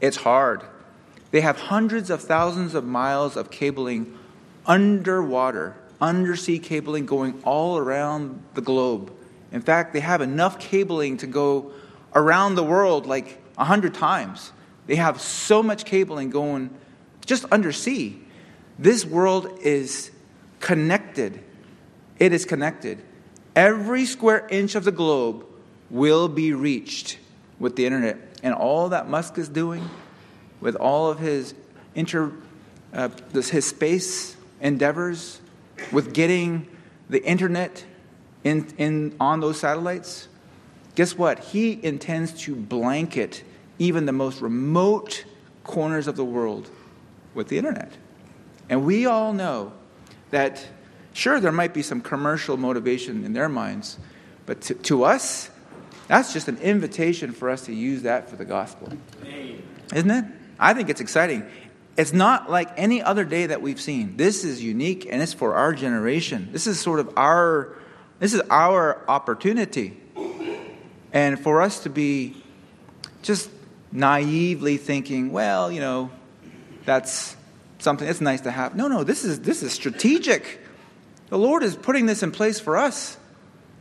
It's 0.00 0.16
hard. 0.16 0.62
They 1.30 1.42
have 1.42 1.58
hundreds 1.58 2.10
of 2.10 2.22
thousands 2.22 2.74
of 2.74 2.84
miles 2.84 3.36
of 3.36 3.50
cabling 3.50 4.18
underwater, 4.66 5.76
undersea 6.00 6.58
cabling 6.58 7.06
going 7.06 7.40
all 7.44 7.78
around 7.78 8.42
the 8.54 8.60
globe. 8.60 9.12
In 9.52 9.60
fact, 9.60 9.92
they 9.92 10.00
have 10.00 10.20
enough 10.20 10.58
cabling 10.58 11.16
to 11.18 11.26
go 11.26 11.72
around 12.14 12.54
the 12.54 12.62
world 12.62 13.06
like 13.06 13.42
a 13.58 13.64
hundred 13.64 13.94
times. 13.94 14.52
They 14.86 14.96
have 14.96 15.20
so 15.20 15.62
much 15.62 15.84
cabling 15.84 16.30
going 16.30 16.70
just 17.26 17.44
undersea. 17.46 18.18
This 18.78 19.04
world 19.04 19.58
is 19.62 20.10
connected. 20.60 21.42
It 22.18 22.32
is 22.32 22.44
connected. 22.44 23.02
Every 23.54 24.04
square 24.04 24.46
inch 24.50 24.74
of 24.74 24.84
the 24.84 24.92
globe 24.92 25.44
will 25.90 26.28
be 26.28 26.52
reached 26.52 27.18
with 27.58 27.76
the 27.76 27.86
internet. 27.86 28.18
And 28.42 28.54
all 28.54 28.88
that 28.90 29.08
Musk 29.08 29.38
is 29.38 29.48
doing 29.48 29.88
with 30.60 30.76
all 30.76 31.10
of 31.10 31.18
his 31.18 31.54
inter 31.94 32.32
uh, 32.92 33.08
his 33.32 33.66
space 33.66 34.36
endeavors 34.60 35.40
with 35.92 36.12
getting 36.12 36.66
the 37.08 37.24
internet 37.24 37.84
in, 38.44 38.66
in, 38.78 39.16
on 39.20 39.40
those 39.40 39.60
satellites, 39.60 40.28
guess 40.94 41.16
what? 41.16 41.38
He 41.38 41.78
intends 41.82 42.32
to 42.42 42.54
blanket 42.54 43.42
even 43.78 44.06
the 44.06 44.12
most 44.12 44.40
remote 44.40 45.24
corners 45.64 46.06
of 46.06 46.16
the 46.16 46.24
world 46.24 46.70
with 47.34 47.48
the 47.48 47.58
internet. 47.58 47.92
And 48.68 48.84
we 48.84 49.06
all 49.06 49.32
know 49.32 49.72
that, 50.30 50.64
sure, 51.12 51.40
there 51.40 51.52
might 51.52 51.74
be 51.74 51.82
some 51.82 52.00
commercial 52.00 52.56
motivation 52.56 53.24
in 53.24 53.32
their 53.32 53.48
minds, 53.48 53.98
but 54.46 54.60
to, 54.62 54.74
to 54.74 55.04
us, 55.04 55.50
that's 56.08 56.32
just 56.32 56.48
an 56.48 56.58
invitation 56.58 57.32
for 57.32 57.50
us 57.50 57.66
to 57.66 57.74
use 57.74 58.02
that 58.02 58.28
for 58.28 58.36
the 58.36 58.44
gospel. 58.44 58.92
Isn't 59.94 60.10
it? 60.10 60.24
I 60.58 60.74
think 60.74 60.88
it's 60.88 61.00
exciting. 61.00 61.46
It's 61.96 62.12
not 62.12 62.50
like 62.50 62.70
any 62.76 63.02
other 63.02 63.24
day 63.24 63.46
that 63.46 63.62
we've 63.62 63.80
seen. 63.80 64.16
This 64.16 64.44
is 64.44 64.62
unique 64.62 65.06
and 65.10 65.22
it's 65.22 65.32
for 65.32 65.54
our 65.54 65.72
generation. 65.72 66.48
This 66.52 66.66
is 66.66 66.78
sort 66.78 67.00
of 67.00 67.12
our 67.16 67.76
this 68.20 68.34
is 68.34 68.42
our 68.50 69.02
opportunity. 69.08 69.96
And 71.12 71.40
for 71.40 71.60
us 71.60 71.80
to 71.80 71.90
be 71.90 72.40
just 73.22 73.50
naively 73.90 74.76
thinking, 74.76 75.32
well, 75.32 75.72
you 75.72 75.80
know, 75.80 76.10
that's 76.84 77.36
something 77.78 78.06
that's 78.06 78.20
nice 78.20 78.42
to 78.42 78.50
have. 78.50 78.76
No, 78.76 78.86
no, 78.86 79.02
this 79.02 79.24
is 79.24 79.40
this 79.40 79.62
is 79.62 79.72
strategic. 79.72 80.60
The 81.30 81.38
Lord 81.38 81.62
is 81.62 81.74
putting 81.74 82.06
this 82.06 82.22
in 82.22 82.30
place 82.30 82.60
for 82.60 82.76
us. 82.76 83.16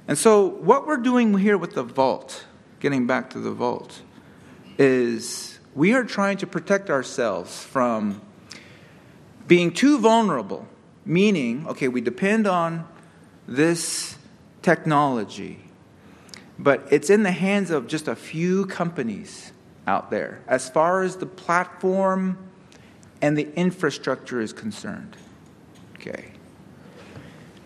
And 0.08 0.18
so 0.18 0.46
what 0.48 0.88
we're 0.88 0.98
doing 0.98 1.38
here 1.38 1.58
with 1.58 1.76
the 1.76 1.84
vault, 1.84 2.46
getting 2.80 3.06
back 3.06 3.32
to 3.32 3.40
the 3.40 3.52
vault, 3.52 4.02
is 4.78 5.60
we 5.76 5.94
are 5.94 6.04
trying 6.04 6.38
to 6.38 6.48
protect 6.48 6.90
ourselves 6.90 7.64
from 7.64 8.22
being 9.48 9.72
too 9.72 10.00
vulnerable, 10.00 10.68
meaning, 11.06 11.68
okay, 11.68 11.88
we 11.88 12.02
depend 12.02 12.48
on 12.48 12.88
this 13.48 14.16
technology, 14.62 15.60
but 16.58 16.88
it's 16.92 17.10
in 17.10 17.24
the 17.24 17.32
hands 17.32 17.72
of 17.72 17.88
just 17.88 18.08
a 18.08 18.16
few 18.16 18.66
companies 18.66 19.52
out 19.88 20.12
there 20.12 20.42
as 20.48 20.70
far 20.70 21.02
as 21.02 21.16
the 21.18 21.26
platform 21.26 22.38
and 23.22 23.38
the 23.38 23.54
infrastructure 23.56 24.40
is 24.40 24.54
concerned. 24.54 25.18
Okay. 25.96 26.32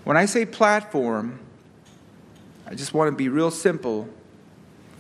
When 0.04 0.18
I 0.18 0.26
say 0.26 0.46
platform, 0.46 1.40
I 2.68 2.76
just 2.76 2.94
want 2.94 3.12
to 3.12 3.16
be 3.16 3.30
real 3.30 3.52
simple. 3.52 4.10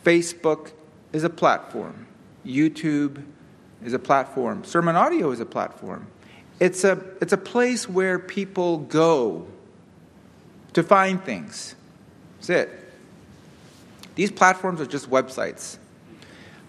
Facebook 0.04 0.72
is 1.12 1.24
a 1.24 1.30
platform. 1.30 2.08
YouTube 2.46 3.24
is 3.84 3.94
a 3.94 4.00
platform. 4.00 4.64
Sermon 4.64 4.96
audio 4.96 5.32
is 5.32 5.40
a 5.40 5.46
platform. 5.46 6.08
It's 6.60 6.84
a, 6.84 7.04
it's 7.20 7.34
a 7.34 7.38
place 7.38 7.90
where 7.90 8.20
people 8.20 8.80
go 8.80 9.48
to 10.74 10.84
find 10.84 11.24
things. 11.24 11.76
That's 12.44 12.50
it. 12.50 12.94
These 14.16 14.32
platforms 14.32 14.82
are 14.82 14.86
just 14.86 15.10
websites, 15.10 15.78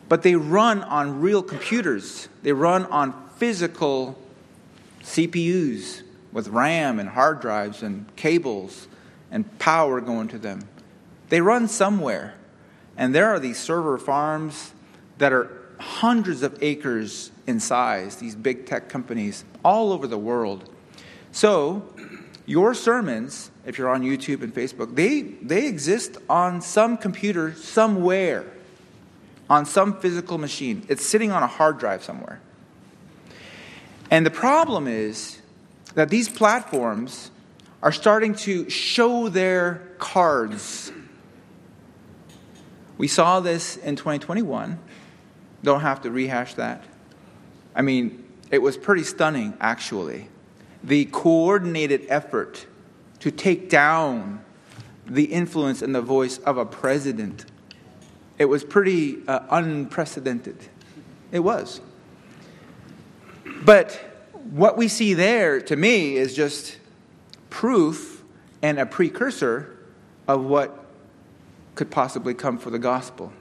but 0.08 0.22
they 0.22 0.36
run 0.36 0.84
on 0.84 1.20
real 1.20 1.42
computers. 1.42 2.28
They 2.44 2.52
run 2.52 2.86
on 2.86 3.12
physical 3.38 4.16
CPUs 5.02 6.02
with 6.32 6.46
RAM 6.46 7.00
and 7.00 7.08
hard 7.08 7.40
drives 7.40 7.82
and 7.82 8.06
cables 8.14 8.86
and 9.32 9.58
power 9.58 10.00
going 10.00 10.28
to 10.28 10.38
them. 10.38 10.68
They 11.28 11.40
run 11.40 11.66
somewhere. 11.66 12.34
And 12.96 13.12
there 13.12 13.30
are 13.30 13.40
these 13.40 13.58
server 13.58 13.98
farms 13.98 14.72
that 15.18 15.32
are 15.32 15.50
hundreds 15.80 16.44
of 16.44 16.56
acres 16.62 17.32
in 17.48 17.58
size, 17.58 18.14
these 18.16 18.36
big 18.36 18.64
tech 18.66 18.88
companies 18.88 19.44
all 19.64 19.92
over 19.92 20.06
the 20.06 20.18
world. 20.18 20.70
So, 21.32 21.82
your 22.46 22.74
sermons, 22.74 23.50
if 23.64 23.78
you're 23.78 23.88
on 23.88 24.02
YouTube 24.02 24.42
and 24.42 24.54
Facebook, 24.54 24.94
they, 24.94 25.22
they 25.22 25.66
exist 25.66 26.18
on 26.28 26.60
some 26.60 26.96
computer 26.96 27.54
somewhere, 27.54 28.44
on 29.48 29.64
some 29.64 29.98
physical 30.00 30.38
machine. 30.38 30.84
It's 30.88 31.04
sitting 31.04 31.32
on 31.32 31.42
a 31.42 31.46
hard 31.46 31.78
drive 31.78 32.04
somewhere. 32.04 32.40
And 34.10 34.26
the 34.26 34.30
problem 34.30 34.86
is 34.86 35.40
that 35.94 36.10
these 36.10 36.28
platforms 36.28 37.30
are 37.82 37.92
starting 37.92 38.34
to 38.34 38.68
show 38.68 39.28
their 39.28 39.82
cards. 39.98 40.92
We 42.98 43.08
saw 43.08 43.40
this 43.40 43.76
in 43.76 43.96
2021 43.96 44.78
don't 45.64 45.80
have 45.80 46.02
to 46.02 46.10
rehash 46.10 46.54
that. 46.54 46.84
I 47.74 47.82
mean, 47.82 48.22
it 48.50 48.58
was 48.58 48.76
pretty 48.76 49.02
stunning, 49.02 49.54
actually. 49.60 50.28
The 50.84 51.06
coordinated 51.06 52.06
effort 52.08 52.66
to 53.20 53.30
take 53.30 53.68
down 53.68 54.44
the 55.06 55.24
influence 55.24 55.82
and 55.82 55.94
the 55.94 56.02
voice 56.02 56.38
of 56.38 56.58
a 56.58 56.64
president. 56.64 57.46
It 58.38 58.46
was 58.46 58.64
pretty 58.64 59.18
uh, 59.26 59.40
unprecedented. 59.50 60.56
It 61.32 61.40
was. 61.40 61.80
But 63.64 63.92
what 64.50 64.76
we 64.76 64.88
see 64.88 65.14
there, 65.14 65.60
to 65.62 65.76
me, 65.76 66.16
is 66.16 66.34
just 66.34 66.78
proof 67.50 68.22
and 68.62 68.78
a 68.78 68.86
precursor 68.86 69.76
of 70.28 70.44
what 70.44 70.86
could 71.74 71.90
possibly 71.90 72.34
come 72.34 72.58
for 72.58 72.70
the 72.70 72.78
gospel 72.78 73.32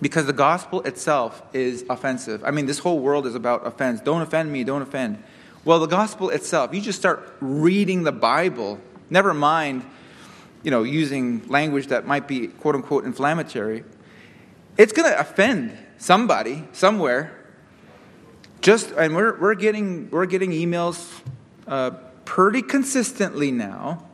because 0.00 0.26
the 0.26 0.34
gospel 0.34 0.82
itself 0.82 1.42
is 1.54 1.84
offensive. 1.88 2.44
I 2.44 2.50
mean, 2.50 2.66
this 2.66 2.78
whole 2.78 2.98
world 2.98 3.26
is 3.26 3.34
about 3.34 3.66
offense. 3.66 4.02
Don't 4.02 4.20
offend 4.20 4.52
me, 4.52 4.62
don't 4.62 4.82
offend. 4.82 5.22
Well, 5.64 5.80
the 5.80 5.86
gospel 5.86 6.28
itself, 6.28 6.74
you 6.74 6.82
just 6.82 6.98
start 6.98 7.36
reading 7.40 8.02
the 8.02 8.12
Bible, 8.12 8.78
never 9.08 9.32
mind, 9.32 9.82
you 10.62 10.70
know, 10.70 10.82
using 10.82 11.46
language 11.48 11.86
that 11.86 12.06
might 12.06 12.28
be 12.28 12.48
quote 12.48 12.74
unquote 12.74 13.06
inflammatory. 13.06 13.82
It's 14.76 14.92
going 14.92 15.10
to 15.10 15.18
offend 15.18 15.74
somebody 15.96 16.64
somewhere. 16.72 17.32
Just, 18.60 18.90
and 18.90 19.16
we're, 19.16 19.40
we're, 19.40 19.54
getting, 19.54 20.10
we're 20.10 20.26
getting 20.26 20.50
emails 20.50 21.22
uh, 21.66 21.92
pretty 22.26 22.60
consistently 22.60 23.50
now 23.50 24.04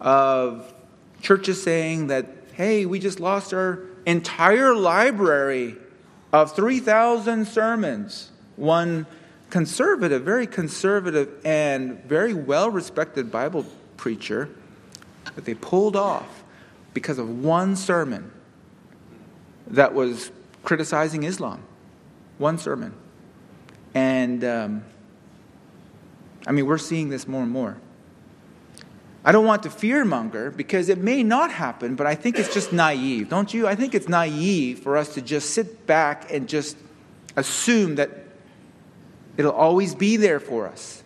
of 0.00 0.72
churches 1.20 1.60
saying 1.60 2.06
that, 2.08 2.26
hey, 2.54 2.86
we 2.86 3.00
just 3.00 3.18
lost 3.18 3.52
our 3.52 3.84
entire 4.06 4.76
library 4.76 5.76
of 6.32 6.54
3,000 6.54 7.48
sermons. 7.48 8.30
One 8.54 9.06
conservative, 9.52 10.22
very 10.22 10.46
conservative, 10.46 11.28
and 11.44 12.02
very 12.04 12.32
well 12.32 12.70
respected 12.70 13.30
Bible 13.30 13.66
preacher 13.98 14.48
that 15.34 15.44
they 15.44 15.52
pulled 15.52 15.94
off 15.94 16.42
because 16.94 17.18
of 17.18 17.28
one 17.44 17.76
sermon 17.76 18.32
that 19.66 19.92
was 19.92 20.32
criticizing 20.64 21.24
Islam. 21.24 21.62
One 22.38 22.56
sermon. 22.56 22.94
And 23.94 24.42
um, 24.42 24.84
I 26.46 26.52
mean, 26.52 26.64
we're 26.64 26.78
seeing 26.78 27.10
this 27.10 27.28
more 27.28 27.42
and 27.42 27.52
more. 27.52 27.76
I 29.22 29.32
don't 29.32 29.44
want 29.44 29.64
to 29.64 29.68
fearmonger 29.68 30.56
because 30.56 30.88
it 30.88 30.96
may 30.96 31.22
not 31.22 31.52
happen, 31.52 31.94
but 31.94 32.06
I 32.06 32.14
think 32.14 32.38
it's 32.38 32.54
just 32.54 32.72
naive, 32.72 33.28
don't 33.28 33.52
you? 33.52 33.68
I 33.68 33.74
think 33.74 33.94
it's 33.94 34.08
naive 34.08 34.78
for 34.78 34.96
us 34.96 35.12
to 35.12 35.20
just 35.20 35.50
sit 35.50 35.86
back 35.86 36.32
and 36.32 36.48
just 36.48 36.78
assume 37.36 37.96
that 37.96 38.21
It'll 39.36 39.52
always 39.52 39.94
be 39.94 40.16
there 40.16 40.40
for 40.40 40.66
us. 40.68 41.02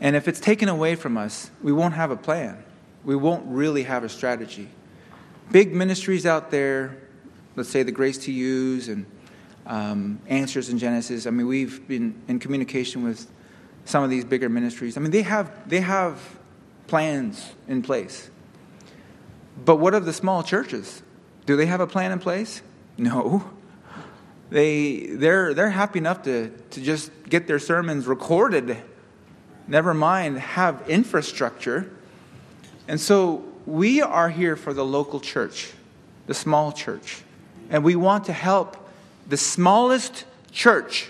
And 0.00 0.16
if 0.16 0.28
it's 0.28 0.40
taken 0.40 0.68
away 0.68 0.94
from 0.94 1.16
us, 1.18 1.50
we 1.62 1.72
won't 1.72 1.94
have 1.94 2.10
a 2.10 2.16
plan. 2.16 2.62
We 3.04 3.16
won't 3.16 3.44
really 3.46 3.82
have 3.82 4.02
a 4.02 4.08
strategy. 4.08 4.68
Big 5.50 5.74
ministries 5.74 6.24
out 6.24 6.50
there, 6.50 6.96
let's 7.56 7.68
say 7.68 7.82
the 7.82 7.92
Grace 7.92 8.18
to 8.18 8.32
You 8.32 8.80
and 8.88 9.06
um, 9.66 10.20
Answers 10.26 10.70
in 10.70 10.78
Genesis. 10.78 11.26
I 11.26 11.30
mean, 11.30 11.46
we've 11.46 11.86
been 11.86 12.14
in 12.28 12.38
communication 12.38 13.04
with 13.04 13.30
some 13.84 14.02
of 14.02 14.10
these 14.10 14.24
bigger 14.24 14.48
ministries. 14.48 14.96
I 14.96 15.00
mean, 15.00 15.10
they 15.10 15.22
have, 15.22 15.68
they 15.68 15.80
have 15.80 16.20
plans 16.86 17.52
in 17.68 17.82
place. 17.82 18.30
But 19.64 19.76
what 19.76 19.94
of 19.94 20.06
the 20.06 20.12
small 20.12 20.42
churches? 20.42 21.02
Do 21.44 21.56
they 21.56 21.66
have 21.66 21.80
a 21.80 21.86
plan 21.86 22.12
in 22.12 22.18
place? 22.18 22.62
No. 22.96 23.50
They, 24.50 25.06
they're, 25.06 25.54
they're 25.54 25.70
happy 25.70 26.00
enough 26.00 26.22
to, 26.24 26.50
to 26.50 26.80
just 26.80 27.10
get 27.28 27.46
their 27.46 27.60
sermons 27.60 28.06
recorded, 28.06 28.76
never 29.68 29.94
mind 29.94 30.38
have 30.38 30.88
infrastructure. 30.88 31.90
And 32.88 33.00
so 33.00 33.44
we 33.64 34.02
are 34.02 34.28
here 34.28 34.56
for 34.56 34.72
the 34.72 34.84
local 34.84 35.20
church, 35.20 35.72
the 36.26 36.34
small 36.34 36.72
church. 36.72 37.22
And 37.70 37.84
we 37.84 37.94
want 37.94 38.24
to 38.24 38.32
help 38.32 38.76
the 39.28 39.36
smallest 39.36 40.24
church 40.50 41.08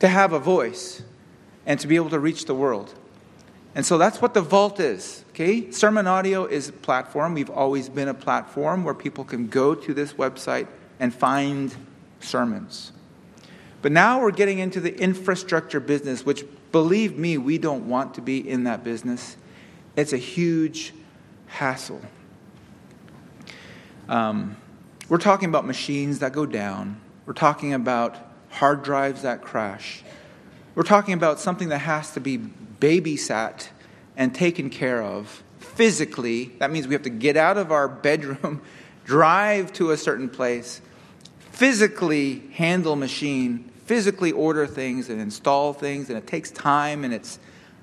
to 0.00 0.08
have 0.08 0.32
a 0.32 0.40
voice 0.40 1.02
and 1.64 1.78
to 1.78 1.86
be 1.86 1.94
able 1.94 2.10
to 2.10 2.18
reach 2.18 2.46
the 2.46 2.54
world. 2.54 2.92
And 3.76 3.86
so 3.86 3.96
that's 3.96 4.20
what 4.20 4.34
the 4.34 4.40
vault 4.40 4.80
is. 4.80 5.24
Okay? 5.30 5.70
Sermon 5.70 6.08
audio 6.08 6.44
is 6.46 6.70
a 6.70 6.72
platform. 6.72 7.34
We've 7.34 7.48
always 7.48 7.88
been 7.88 8.08
a 8.08 8.14
platform 8.14 8.82
where 8.82 8.94
people 8.94 9.22
can 9.22 9.46
go 9.46 9.76
to 9.76 9.94
this 9.94 10.14
website 10.14 10.66
and 10.98 11.14
find 11.14 11.74
sermons. 12.22 12.92
But 13.82 13.92
now 13.92 14.20
we're 14.20 14.30
getting 14.30 14.58
into 14.58 14.80
the 14.80 14.96
infrastructure 14.96 15.80
business, 15.80 16.24
which, 16.24 16.44
believe 16.70 17.18
me, 17.18 17.36
we 17.38 17.58
don't 17.58 17.88
want 17.88 18.14
to 18.14 18.20
be 18.20 18.48
in 18.48 18.64
that 18.64 18.84
business. 18.84 19.36
It's 19.96 20.12
a 20.12 20.18
huge 20.18 20.94
hassle. 21.46 22.00
Um, 24.08 24.56
we're 25.08 25.18
talking 25.18 25.48
about 25.48 25.66
machines 25.66 26.20
that 26.20 26.32
go 26.32 26.46
down, 26.46 27.00
we're 27.26 27.34
talking 27.34 27.74
about 27.74 28.16
hard 28.50 28.82
drives 28.82 29.22
that 29.22 29.42
crash. 29.42 30.02
We're 30.74 30.82
talking 30.84 31.14
about 31.14 31.38
something 31.38 31.68
that 31.68 31.78
has 31.78 32.12
to 32.12 32.20
be 32.20 32.38
babysat 32.38 33.68
and 34.16 34.34
taken 34.34 34.70
care 34.70 35.02
of 35.02 35.42
physically. 35.58 36.52
That 36.58 36.70
means 36.70 36.86
we 36.86 36.94
have 36.94 37.02
to 37.02 37.10
get 37.10 37.36
out 37.36 37.58
of 37.58 37.70
our 37.70 37.88
bedroom, 37.88 38.62
drive 39.04 39.72
to 39.74 39.90
a 39.90 39.96
certain 39.96 40.28
place, 40.28 40.80
physically 41.52 42.42
handle 42.54 42.96
machine, 42.96 43.70
physically 43.84 44.32
order 44.32 44.66
things 44.66 45.08
and 45.10 45.20
install 45.20 45.72
things, 45.72 46.08
and 46.08 46.18
it 46.18 46.26
takes 46.26 46.50
time 46.50 47.04
and 47.04 47.12
it's 47.12 47.38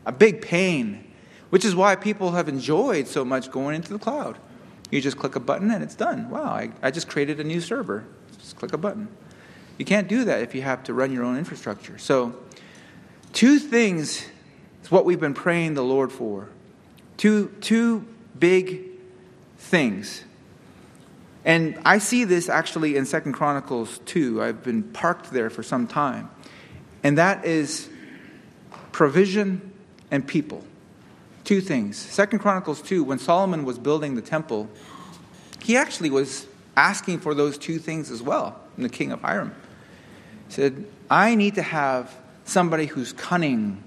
a 0.06 0.12
big 0.12 0.42
pain, 0.42 1.06
which 1.52 1.64
is 1.64 1.76
why 1.76 1.96
people 1.96 2.32
have 2.32 2.50
enjoyed 2.50 3.08
so 3.08 3.24
much 3.24 3.52
going 3.52 3.76
into 3.76 3.94
the 3.94 4.00
cloud. 4.00 4.38
You 4.92 5.00
just 5.02 5.18
click 5.18 5.36
a 5.36 5.40
button 5.40 5.70
and 5.70 5.84
it's 5.84 5.94
done. 5.94 6.30
Wow, 6.32 6.46
I, 6.46 6.72
I 6.82 6.90
just 6.90 7.08
created 7.08 7.40
a 7.40 7.44
new 7.44 7.62
server. 7.62 8.06
Just 8.40 8.56
click 8.56 8.74
a 8.74 8.78
button. 8.78 9.08
You 9.78 9.86
can't 9.86 10.08
do 10.08 10.26
that 10.26 10.42
if 10.42 10.56
you 10.56 10.64
have 10.64 10.84
to 10.86 10.94
run 10.94 11.14
your 11.14 11.24
own 11.24 11.38
infrastructure. 11.38 12.00
So, 12.00 12.36
two 13.34 13.60
things 13.60 14.26
is 14.84 14.92
what 14.92 15.06
we've 15.06 15.20
been 15.20 15.36
praying 15.36 15.76
the 15.76 15.84
Lord 15.84 16.12
for. 16.12 16.50
Two, 17.18 17.54
two 17.62 18.06
big 18.38 18.82
things 19.58 20.24
and 21.46 21.80
I 21.86 22.00
see 22.00 22.26
this 22.26 22.50
actually 22.50 22.98
in 22.98 23.06
Second 23.06 23.34
Chronicles 23.34 24.00
2. 24.06 24.42
I've 24.42 24.64
been 24.64 24.84
parked 24.84 25.32
there 25.32 25.50
for 25.50 25.64
some 25.64 25.88
time. 25.88 26.30
And 27.04 27.18
that 27.18 27.46
is 27.46 27.90
provision 28.92 29.72
and 30.12 30.28
people. 30.28 30.64
Two 31.46 31.62
things. 31.62 31.98
Second 31.98 32.40
Chronicles 32.40 32.82
2, 32.82 33.04
when 33.04 33.20
Solomon 33.20 33.64
was 33.64 33.80
building 33.80 34.16
the 34.16 34.22
temple, 34.22 34.70
he 35.64 35.78
actually 35.78 36.10
was 36.10 36.46
asking 36.76 37.20
for 37.20 37.34
those 37.34 37.58
two 37.58 37.80
things 37.80 38.12
as 38.12 38.22
well 38.22 38.60
in 38.78 38.84
the 38.84 38.90
king 38.90 39.12
of 39.12 39.22
Hiram. 39.22 39.56
He 40.48 40.54
said, 40.54 40.86
I 41.10 41.36
need 41.36 41.56
to 41.56 41.62
have 41.62 42.14
somebody 42.46 42.86
who's 42.86 43.14
cunning 43.14 43.84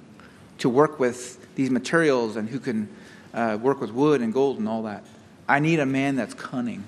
to 0.58 0.68
work 0.68 0.98
with 0.98 1.54
these 1.54 1.70
materials 1.70 2.36
and 2.36 2.48
who 2.48 2.58
can 2.58 2.88
uh, 3.34 3.58
work 3.60 3.80
with 3.80 3.90
wood 3.90 4.20
and 4.20 4.32
gold 4.32 4.58
and 4.58 4.68
all 4.68 4.84
that. 4.84 5.04
I 5.48 5.58
need 5.58 5.80
a 5.80 5.86
man 5.86 6.16
that's 6.16 6.34
cunning. 6.34 6.84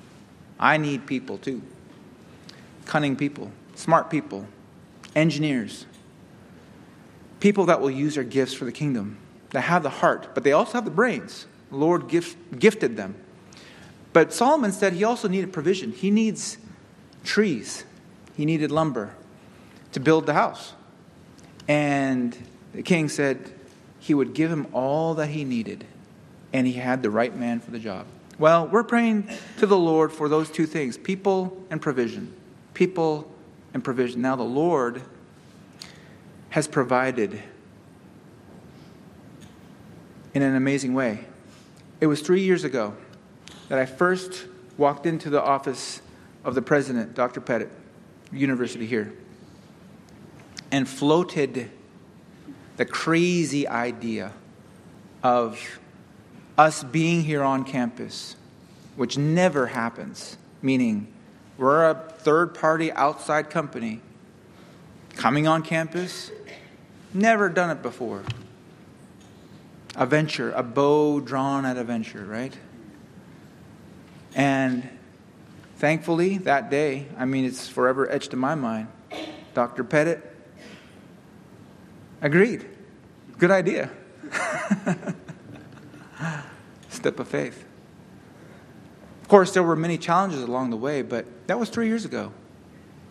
I 0.59 0.77
need 0.77 1.07
people 1.07 1.39
too 1.39 1.63
cunning 2.87 3.17
people, 3.17 3.51
smart 3.75 4.11
people, 4.11 4.47
engineers, 5.17 5.87
people 7.41 7.67
that 7.67 7.81
will 7.81 7.91
use 7.91 8.15
their 8.15 8.25
gifts 8.25 8.55
for 8.55 8.65
the 8.65 8.73
kingdom, 8.73 9.17
that 9.51 9.63
have 9.63 9.83
the 9.83 9.91
heart, 9.91 10.35
but 10.35 10.45
they 10.45 10.53
also 10.53 10.73
have 10.73 10.85
the 10.85 10.91
brains. 10.91 11.47
The 11.71 11.77
Lord 11.77 12.09
gift, 12.09 12.37
gifted 12.59 12.97
them. 12.97 13.15
But 14.13 14.33
Solomon 14.33 14.73
said 14.73 14.93
he 14.93 15.05
also 15.05 15.29
needed 15.29 15.53
provision. 15.53 15.93
He 15.93 16.11
needs 16.11 16.59
trees, 17.25 17.85
he 18.37 18.45
needed 18.45 18.71
lumber 18.71 19.15
to 19.93 20.01
build 20.01 20.27
the 20.27 20.35
house. 20.35 20.75
And 21.67 22.37
the 22.73 22.83
king 22.83 23.09
said 23.09 23.53
he 23.99 24.15
would 24.15 24.35
give 24.35 24.51
him 24.51 24.67
all 24.73 25.15
that 25.15 25.29
he 25.29 25.45
needed, 25.45 25.85
and 26.53 26.67
he 26.67 26.75
had 26.75 27.03
the 27.03 27.11
right 27.11 27.35
man 27.35 27.61
for 27.61 27.71
the 27.71 27.79
job. 27.79 28.07
Well, 28.39 28.67
we're 28.67 28.85
praying 28.85 29.29
to 29.59 29.67
the 29.67 29.77
Lord 29.77 30.13
for 30.13 30.29
those 30.29 30.51
two 30.51 30.67
things 30.67 30.99
people 30.99 31.65
and 31.71 31.81
provision. 31.81 32.33
People 32.75 33.31
and 33.73 33.83
provision. 33.85 34.21
Now, 34.21 34.37
the 34.37 34.43
Lord 34.43 35.03
has 36.51 36.67
provided 36.67 37.43
in 40.35 40.43
an 40.43 40.57
amazing 40.57 40.95
way. 40.95 41.25
It 42.01 42.07
was 42.07 42.21
three 42.21 42.43
years 42.43 42.65
ago 42.65 42.95
that 43.69 43.79
I 43.79 43.87
first 43.87 44.47
walked 44.77 45.07
into 45.07 45.31
the 45.31 45.43
office 45.43 46.03
of 46.45 46.55
the 46.55 46.63
president, 46.63 47.15
Dr. 47.15 47.41
Pettit, 47.41 47.71
university 48.33 48.87
here, 48.87 49.13
and 50.73 50.89
floated 50.89 51.71
the 52.77 52.85
crazy 52.85 53.69
idea 53.69 54.33
of 55.23 55.79
us 56.57 56.85
being 56.85 57.23
here 57.23 57.43
on 57.43 57.65
campus, 57.65 58.37
which 58.97 59.19
never 59.19 59.67
happens, 59.67 60.37
meaning 60.63 61.09
we're 61.59 61.91
a 61.91 61.95
third 61.95 62.55
party 62.55 62.93
outside 62.93 63.51
company 63.51 64.01
coming 65.17 65.47
on 65.47 65.63
campus, 65.63 66.31
never 67.13 67.49
done 67.49 67.71
it 67.71 67.83
before. 67.83 68.23
A 69.97 70.07
venture, 70.07 70.51
a 70.53 70.63
bow 70.63 71.21
drawn 71.21 71.65
at 71.65 71.77
a 71.77 71.85
venture, 71.85 72.25
right? 72.25 72.57
And 74.35 74.89
thankfully, 75.77 76.39
that 76.39 76.71
day, 76.71 77.07
I 77.17 77.25
mean, 77.25 77.45
it's 77.45 77.69
forever 77.69 78.11
etched 78.11 78.33
in 78.33 78.41
my 78.41 78.57
mind, 78.57 78.89
Dr. 79.55 79.85
Pettit 79.85 80.33
agreed. 82.21 82.65
Good 83.39 83.51
idea. 83.51 83.91
Step 87.05 87.21
of 87.21 87.29
faith. 87.29 87.67
Of 89.21 89.29
course, 89.29 89.53
there 89.53 89.63
were 89.63 89.77
many 89.77 89.99
challenges 89.99 90.41
along 90.41 90.71
the 90.71 90.79
way, 90.79 91.03
but 91.03 91.27
that 91.49 91.61
was 91.61 91.69
three 91.69 91.87
years 91.87 92.07
ago. 92.07 92.33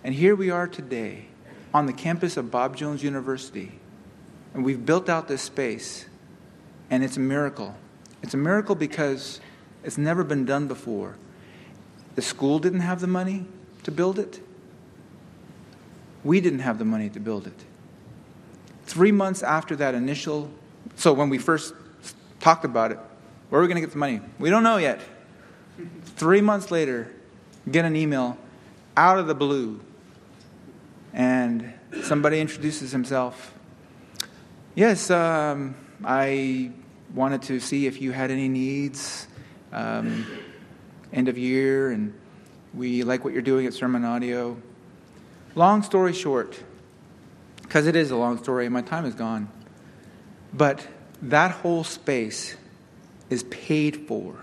And 0.03 0.15
here 0.15 0.35
we 0.35 0.49
are 0.49 0.67
today. 0.67 1.27
on 1.75 1.85
the 1.85 1.93
campus 1.93 2.35
of 2.35 2.49
Bob 2.49 2.75
Jones 2.75 3.03
University. 3.03 3.71
And 4.55 4.65
we've 4.65 4.83
built 4.83 5.09
out 5.09 5.27
this 5.27 5.43
space, 5.43 6.07
and 6.89 7.03
it's 7.03 7.17
a 7.17 7.19
miracle. 7.19 7.75
It's 8.23 8.33
a 8.33 8.37
miracle 8.37 8.73
because 8.73 9.39
it's 9.83 9.99
never 9.99 10.23
been 10.23 10.43
done 10.43 10.67
before. 10.67 11.15
The 12.15 12.23
school 12.23 12.57
didn't 12.57 12.79
have 12.79 12.99
the 12.99 13.05
money 13.05 13.45
to 13.83 13.91
build 13.91 14.17
it. 14.17 14.39
We 16.23 16.41
didn't 16.41 16.61
have 16.61 16.79
the 16.79 16.85
money 16.85 17.09
to 17.09 17.19
build 17.19 17.45
it. 17.45 17.63
Three 18.87 19.11
months 19.11 19.43
after 19.43 19.75
that 19.75 19.93
initial, 19.93 20.49
so 20.95 21.13
when 21.13 21.29
we 21.29 21.37
first 21.37 21.75
talked 22.39 22.65
about 22.65 22.91
it, 22.91 22.97
where 23.53 23.59
are 23.59 23.63
we 23.65 23.67
going 23.67 23.75
to 23.75 23.81
get 23.81 23.91
the 23.91 23.99
money? 23.99 24.19
We 24.39 24.49
don't 24.49 24.63
know 24.63 24.77
yet. 24.77 24.99
Three 26.15 26.41
months 26.41 26.71
later, 26.71 27.11
get 27.69 27.85
an 27.85 27.95
email 27.95 28.35
out 28.97 29.19
of 29.19 29.27
the 29.27 29.35
blue, 29.35 29.79
and 31.13 31.71
somebody 32.01 32.39
introduces 32.41 32.91
himself. 32.91 33.53
Yes, 34.73 35.11
um, 35.11 35.75
I 36.03 36.71
wanted 37.13 37.43
to 37.43 37.59
see 37.59 37.85
if 37.85 38.01
you 38.01 38.11
had 38.11 38.31
any 38.31 38.49
needs, 38.49 39.27
um, 39.71 40.25
end 41.13 41.27
of 41.27 41.37
year, 41.37 41.91
and 41.91 42.11
we 42.73 43.03
like 43.03 43.23
what 43.23 43.33
you're 43.33 43.43
doing 43.43 43.67
at 43.67 43.75
Sermon 43.75 44.03
Audio. 44.03 44.57
Long 45.53 45.83
story 45.83 46.13
short, 46.13 46.59
because 47.61 47.85
it 47.85 47.95
is 47.95 48.09
a 48.09 48.15
long 48.15 48.39
story 48.39 48.65
and 48.65 48.73
my 48.73 48.81
time 48.81 49.05
is 49.05 49.13
gone, 49.13 49.47
but 50.51 50.87
that 51.21 51.51
whole 51.51 51.83
space 51.83 52.55
is 53.33 53.43
paid 53.43 54.07
for. 54.07 54.35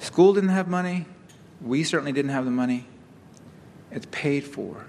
School 0.00 0.32
didn't 0.32 0.50
have 0.50 0.66
money. 0.66 1.06
We 1.60 1.84
certainly 1.84 2.12
didn't 2.12 2.30
have 2.30 2.46
the 2.46 2.50
money. 2.50 2.86
It's 3.90 4.06
paid 4.10 4.44
for. 4.44 4.86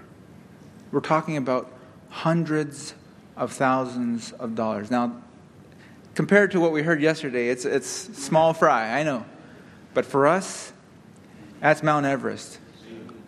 We're 0.90 1.00
talking 1.00 1.36
about 1.36 1.70
hundreds 2.08 2.94
of 3.36 3.52
thousands 3.52 4.32
of 4.32 4.54
dollars. 4.54 4.90
Now, 4.90 5.22
compared 6.14 6.50
to 6.52 6.60
what 6.60 6.72
we 6.72 6.82
heard 6.82 7.00
yesterday, 7.00 7.48
it's, 7.48 7.64
it's 7.64 7.88
small 7.88 8.54
fry, 8.54 8.98
I 8.98 9.02
know. 9.02 9.24
But 9.94 10.06
for 10.06 10.26
us, 10.26 10.72
that's 11.60 11.82
Mount 11.82 12.06
Everest. 12.06 12.58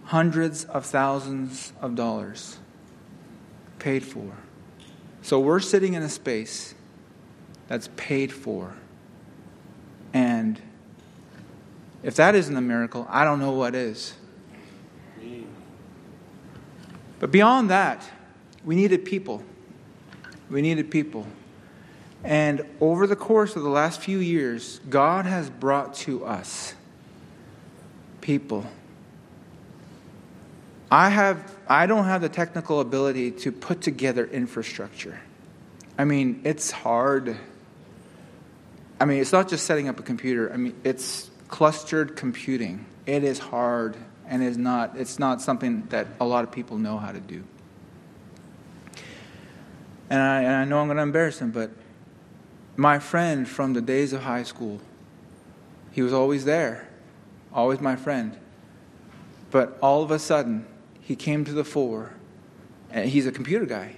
Hundreds 0.05 0.65
of 0.65 0.87
thousands 0.87 1.73
of 1.81 1.95
dollars 1.95 2.59
paid 3.79 4.05
for. 4.05 4.33
So 5.23 5.41
we're 5.41 5.61
sitting 5.61 5.95
in 5.95 6.03
a 6.03 6.09
space 6.09 6.74
that's 7.69 7.89
paid 7.97 8.33
for. 8.33 8.75
And 10.13 10.61
if 12.03 12.17
that 12.17 12.35
isn't 12.35 12.57
a 12.57 12.61
miracle, 12.61 13.07
I 13.11 13.25
don't 13.25 13.39
know 13.39 13.53
what 13.53 13.75
is. 13.75 14.15
But 17.19 17.31
beyond 17.31 17.71
that, 17.71 18.05
we 18.65 18.77
needed 18.77 19.05
people. 19.05 19.43
We 20.51 20.63
needed 20.63 20.91
people. 20.91 21.27
And 22.23 22.67
over 22.81 23.07
the 23.07 23.17
course 23.17 23.57
of 23.57 23.63
the 23.63 23.69
last 23.69 24.01
few 24.01 24.19
years, 24.19 24.81
God 24.89 25.27
has 25.27 25.51
brought 25.51 25.95
to 25.95 26.25
us 26.25 26.75
people. 28.21 28.67
I 30.91 31.11
have 31.11 31.57
I 31.67 31.87
don't 31.87 32.05
have 32.05 32.21
the 32.21 32.29
technical 32.29 32.81
ability 32.81 33.31
to 33.33 33.53
put 33.53 33.81
together 33.81 34.27
infrastructure. 34.27 35.21
I 35.99 36.05
mean, 36.05 36.41
it's 36.45 36.71
hard. 36.71 37.37
I 39.01 39.05
mean, 39.07 39.21
it's 39.21 39.33
not 39.33 39.49
just 39.49 39.67
setting 39.67 39.89
up 39.89 39.99
a 39.99 40.03
computer. 40.03 40.53
I 40.53 40.57
mean, 40.57 40.75
it's 40.85 41.31
clustered 41.49 42.17
computing. 42.17 42.87
It 43.07 43.25
is 43.25 43.39
hard 43.39 43.97
and 44.27 44.43
is 44.43 44.57
not 44.57 44.97
it's 44.97 45.19
not 45.19 45.43
something 45.43 45.87
that 45.91 46.07
a 46.21 46.25
lot 46.25 46.45
of 46.45 46.53
people 46.53 46.79
know 46.79 46.99
how 46.99 47.13
to 47.13 47.21
do. 47.21 47.45
And 50.11 50.21
I, 50.21 50.43
and 50.43 50.53
I 50.53 50.65
know 50.65 50.79
I'm 50.79 50.87
going 50.87 50.99
to 50.99 51.03
embarrass 51.03 51.41
him, 51.41 51.51
but 51.51 51.71
my 52.77 52.99
friend 52.99 53.49
from 53.49 53.73
the 53.73 53.81
days 53.81 54.13
of 54.13 54.23
high 54.23 54.43
school, 54.43 54.81
he 55.93 56.03
was 56.03 56.13
always 56.13 56.45
there, 56.45 56.89
always 57.53 57.81
my 57.81 57.97
friend. 57.97 58.39
But 59.51 59.79
all 59.81 60.03
of 60.03 60.11
a 60.11 60.19
sudden, 60.19 60.67
he 61.01 61.17
came 61.17 61.45
to 61.45 61.53
the 61.53 61.65
fore, 61.65 62.13
and 62.91 63.09
he's 63.09 63.27
a 63.27 63.33
computer 63.33 63.67
guy. 63.67 63.97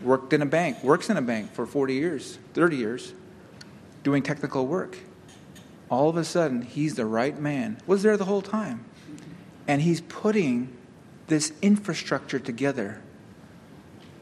Worked 0.00 0.32
in 0.32 0.42
a 0.42 0.46
bank, 0.46 0.82
works 0.82 1.10
in 1.10 1.16
a 1.16 1.22
bank 1.22 1.52
for 1.52 1.66
40 1.66 1.94
years, 1.94 2.38
30 2.54 2.76
years, 2.76 3.12
doing 4.06 4.22
technical 4.22 4.68
work. 4.68 4.96
All 5.90 6.08
of 6.08 6.16
a 6.16 6.22
sudden, 6.22 6.62
he's 6.62 6.94
the 6.94 7.04
right 7.04 7.36
man. 7.36 7.76
Was 7.88 8.04
there 8.04 8.16
the 8.16 8.24
whole 8.24 8.40
time. 8.40 8.84
And 9.66 9.82
he's 9.82 10.00
putting 10.00 10.72
this 11.26 11.52
infrastructure 11.60 12.38
together 12.38 13.02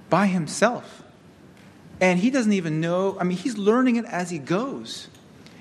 by 0.08 0.24
himself. 0.28 1.02
And 2.00 2.18
he 2.18 2.30
doesn't 2.30 2.54
even 2.54 2.80
know, 2.80 3.18
I 3.20 3.24
mean, 3.24 3.36
he's 3.36 3.58
learning 3.58 3.96
it 3.96 4.06
as 4.06 4.30
he 4.30 4.38
goes. 4.38 5.08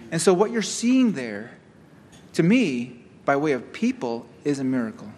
And 0.09 0.21
so, 0.21 0.33
what 0.33 0.51
you're 0.51 0.61
seeing 0.61 1.11
there, 1.11 1.51
to 2.31 2.43
me, 2.43 3.03
by 3.25 3.35
way 3.35 3.51
of 3.51 3.73
people, 3.73 4.25
is 4.45 4.57
a 4.57 4.63
miracle. 4.63 5.11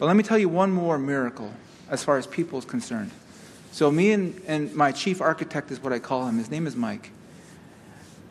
But 0.00 0.06
let 0.06 0.16
me 0.16 0.24
tell 0.24 0.36
you 0.36 0.48
one 0.48 0.72
more 0.72 0.98
miracle 0.98 1.52
as 1.88 2.02
far 2.02 2.18
as 2.18 2.26
people 2.26 2.58
is 2.58 2.64
concerned. 2.64 3.12
So, 3.70 3.88
me 3.92 4.10
and, 4.10 4.42
and 4.48 4.74
my 4.74 4.90
chief 4.90 5.20
architect 5.20 5.70
is 5.70 5.80
what 5.80 5.92
I 5.92 6.00
call 6.00 6.26
him. 6.26 6.38
His 6.38 6.50
name 6.50 6.66
is 6.66 6.74
Mike. 6.74 7.12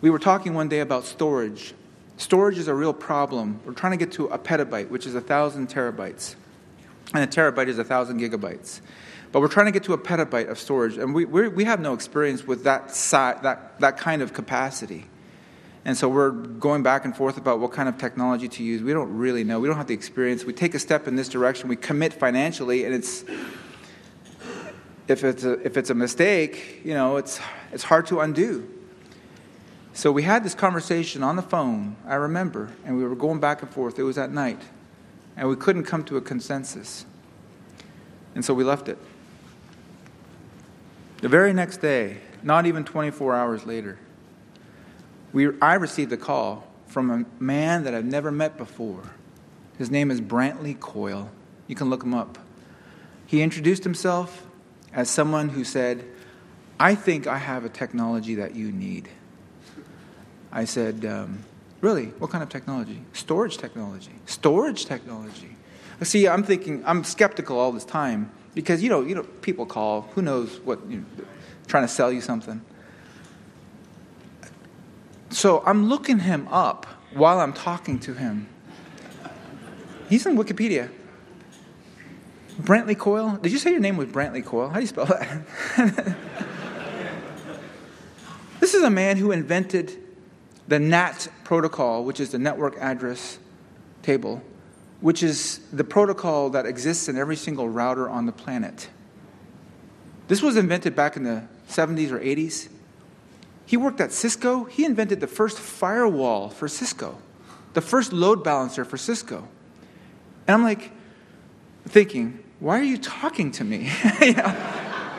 We 0.01 0.09
were 0.09 0.19
talking 0.19 0.53
one 0.53 0.67
day 0.67 0.81
about 0.81 1.05
storage. 1.05 1.73
Storage 2.17 2.57
is 2.57 2.67
a 2.67 2.73
real 2.73 2.93
problem. 2.93 3.59
We're 3.65 3.73
trying 3.73 3.91
to 3.91 3.97
get 3.97 4.13
to 4.13 4.25
a 4.27 4.37
petabyte, 4.37 4.89
which 4.89 5.05
is 5.05 5.15
a 5.15 5.21
thousand 5.21 5.69
terabytes, 5.69 6.35
and 7.13 7.23
a 7.23 7.27
terabyte 7.27 7.67
is 7.67 7.79
a 7.79 7.83
thousand 7.83 8.19
gigabytes. 8.19 8.81
But 9.31 9.41
we're 9.41 9.47
trying 9.47 9.65
to 9.65 9.71
get 9.71 9.83
to 9.85 9.93
a 9.93 9.97
petabyte 9.97 10.49
of 10.49 10.59
storage, 10.59 10.97
and 10.97 11.13
we, 11.13 11.25
we 11.25 11.63
have 11.65 11.79
no 11.79 11.93
experience 11.93 12.45
with 12.45 12.63
that, 12.63 12.95
si- 12.95 13.11
that, 13.11 13.79
that 13.79 13.97
kind 13.97 14.21
of 14.21 14.33
capacity. 14.33 15.05
And 15.83 15.97
so 15.97 16.09
we're 16.09 16.31
going 16.31 16.83
back 16.83 17.05
and 17.05 17.15
forth 17.15 17.37
about 17.37 17.59
what 17.59 17.71
kind 17.71 17.87
of 17.87 17.97
technology 17.97 18.47
to 18.47 18.63
use. 18.63 18.81
We 18.81 18.93
don't 18.93 19.17
really 19.17 19.43
know. 19.43 19.59
We 19.59 19.67
don't 19.67 19.77
have 19.77 19.87
the 19.87 19.93
experience. 19.93 20.43
We 20.43 20.53
take 20.53 20.73
a 20.73 20.79
step 20.79 21.07
in 21.07 21.15
this 21.15 21.29
direction. 21.29 21.69
We 21.69 21.75
commit 21.75 22.13
financially, 22.13 22.85
and 22.85 22.95
it's 22.95 23.23
if 25.07 25.23
it's 25.23 25.43
a, 25.43 25.53
if 25.65 25.77
it's 25.77 25.89
a 25.89 25.93
mistake, 25.93 26.81
you 26.83 26.93
know, 26.93 27.17
it's 27.17 27.39
it's 27.71 27.83
hard 27.83 28.07
to 28.07 28.21
undo. 28.21 28.74
So 29.95 30.11
we 30.11 30.23
had 30.23 30.43
this 30.43 30.53
conversation 30.53 31.23
on 31.23 31.37
the 31.37 31.41
phone. 31.41 31.95
I 32.05 32.15
remember, 32.15 32.69
and 32.83 32.97
we 32.97 33.05
were 33.05 33.15
going 33.15 33.39
back 33.39 33.61
and 33.61 33.71
forth. 33.71 33.97
It 33.97 34.03
was 34.03 34.17
at 34.17 34.29
night, 34.29 34.61
and 35.37 35.47
we 35.47 35.55
couldn't 35.55 35.85
come 35.85 36.03
to 36.03 36.17
a 36.17 36.21
consensus. 36.21 37.05
And 38.35 38.43
so 38.43 38.53
we 38.53 38.65
left 38.65 38.89
it. 38.89 38.97
The 41.21 41.29
very 41.29 41.53
next 41.53 41.77
day, 41.77 42.17
not 42.43 42.65
even 42.65 42.83
24 42.83 43.35
hours 43.35 43.65
later, 43.65 43.97
we, 45.31 45.57
I 45.61 45.75
received 45.75 46.11
a 46.11 46.17
call 46.17 46.67
from 46.87 47.09
a 47.09 47.41
man 47.41 47.85
that 47.85 47.95
I've 47.95 48.03
never 48.03 48.33
met 48.33 48.57
before. 48.57 49.01
His 49.77 49.89
name 49.89 50.11
is 50.11 50.19
Brantley 50.19 50.77
Coile. 50.77 51.29
You 51.67 51.75
can 51.75 51.89
look 51.89 52.03
him 52.03 52.13
up. 52.13 52.37
He 53.25 53.41
introduced 53.41 53.85
himself 53.85 54.45
as 54.91 55.09
someone 55.09 55.47
who 55.47 55.63
said, 55.63 56.03
I 56.81 56.95
think 56.95 57.27
I 57.27 57.37
have 57.37 57.63
a 57.63 57.69
technology 57.69 58.35
that 58.35 58.55
you 58.55 58.73
need. 58.73 59.07
I 60.55 60.65
said, 60.65 61.05
um, 61.05 61.43
Really? 61.85 62.05
What 62.17 62.31
kind 62.31 62.43
of 62.43 62.49
technology? 62.49 63.03
Storage 63.13 63.59
technology. 63.59 64.09
Storage 64.25 64.85
technology. 64.85 65.55
See, 66.01 66.27
I'm 66.27 66.41
thinking, 66.41 66.83
I'm 66.83 67.03
skeptical 67.03 67.59
all 67.59 67.71
this 67.71 67.85
time 67.85 68.31
because, 68.55 68.81
you 68.81 68.89
know, 68.89 69.01
you 69.01 69.13
know 69.13 69.21
people 69.21 69.67
call, 69.67 70.09
who 70.15 70.23
knows 70.23 70.59
what, 70.61 70.79
you 70.89 70.97
know, 70.97 71.05
trying 71.67 71.83
to 71.83 71.87
sell 71.87 72.11
you 72.11 72.21
something. 72.21 72.59
So 75.29 75.61
I'm 75.63 75.87
looking 75.89 76.17
him 76.17 76.47
up 76.47 76.87
while 77.13 77.39
I'm 77.39 77.53
talking 77.53 77.99
to 77.99 78.15
him. 78.15 78.47
He's 80.09 80.25
on 80.25 80.35
Wikipedia. 80.37 80.89
Brantley 82.59 82.95
Coile? 82.95 83.39
Did 83.41 83.51
you 83.51 83.59
say 83.59 83.69
your 83.69 83.79
name 83.79 83.97
was 83.97 84.07
Brantley 84.07 84.43
Coile? 84.43 84.69
How 84.69 84.75
do 84.75 84.81
you 84.81 84.87
spell 84.87 85.05
that? 85.05 85.45
this 88.59 88.73
is 88.73 88.81
a 88.81 88.89
man 88.89 89.17
who 89.17 89.31
invented 89.31 90.01
the 90.67 90.79
NAT 90.79 91.27
protocol, 91.43 92.03
which 92.03 92.19
is 92.19 92.31
the 92.31 92.39
network 92.39 92.75
address 92.79 93.37
table, 94.01 94.41
which 95.01 95.21
is 95.21 95.59
the 95.71 95.83
protocol 95.83 96.49
that 96.51 96.65
exists 96.65 97.07
in 97.07 97.17
every 97.17 97.35
single 97.35 97.69
router 97.69 98.09
on 98.09 98.25
the 98.25 98.31
planet. 98.31 98.89
This 100.27 100.41
was 100.41 100.57
invented 100.57 100.95
back 100.95 101.15
in 101.15 101.23
the 101.23 101.43
70s 101.69 102.11
or 102.11 102.19
80s. 102.19 102.69
He 103.65 103.77
worked 103.77 104.01
at 104.01 104.11
Cisco. 104.11 104.63
He 104.65 104.85
invented 104.85 105.19
the 105.19 105.27
first 105.27 105.59
firewall 105.59 106.49
for 106.49 106.67
Cisco, 106.67 107.17
the 107.73 107.81
first 107.81 108.13
load 108.13 108.43
balancer 108.43 108.85
for 108.85 108.97
Cisco. 108.97 109.47
And 110.47 110.55
I'm 110.55 110.63
like 110.63 110.91
thinking, 111.87 112.43
why 112.59 112.79
are 112.79 112.83
you 112.83 112.97
talking 112.97 113.51
to 113.53 113.63
me? 113.63 113.91
you 114.21 114.33
know, 114.33 114.55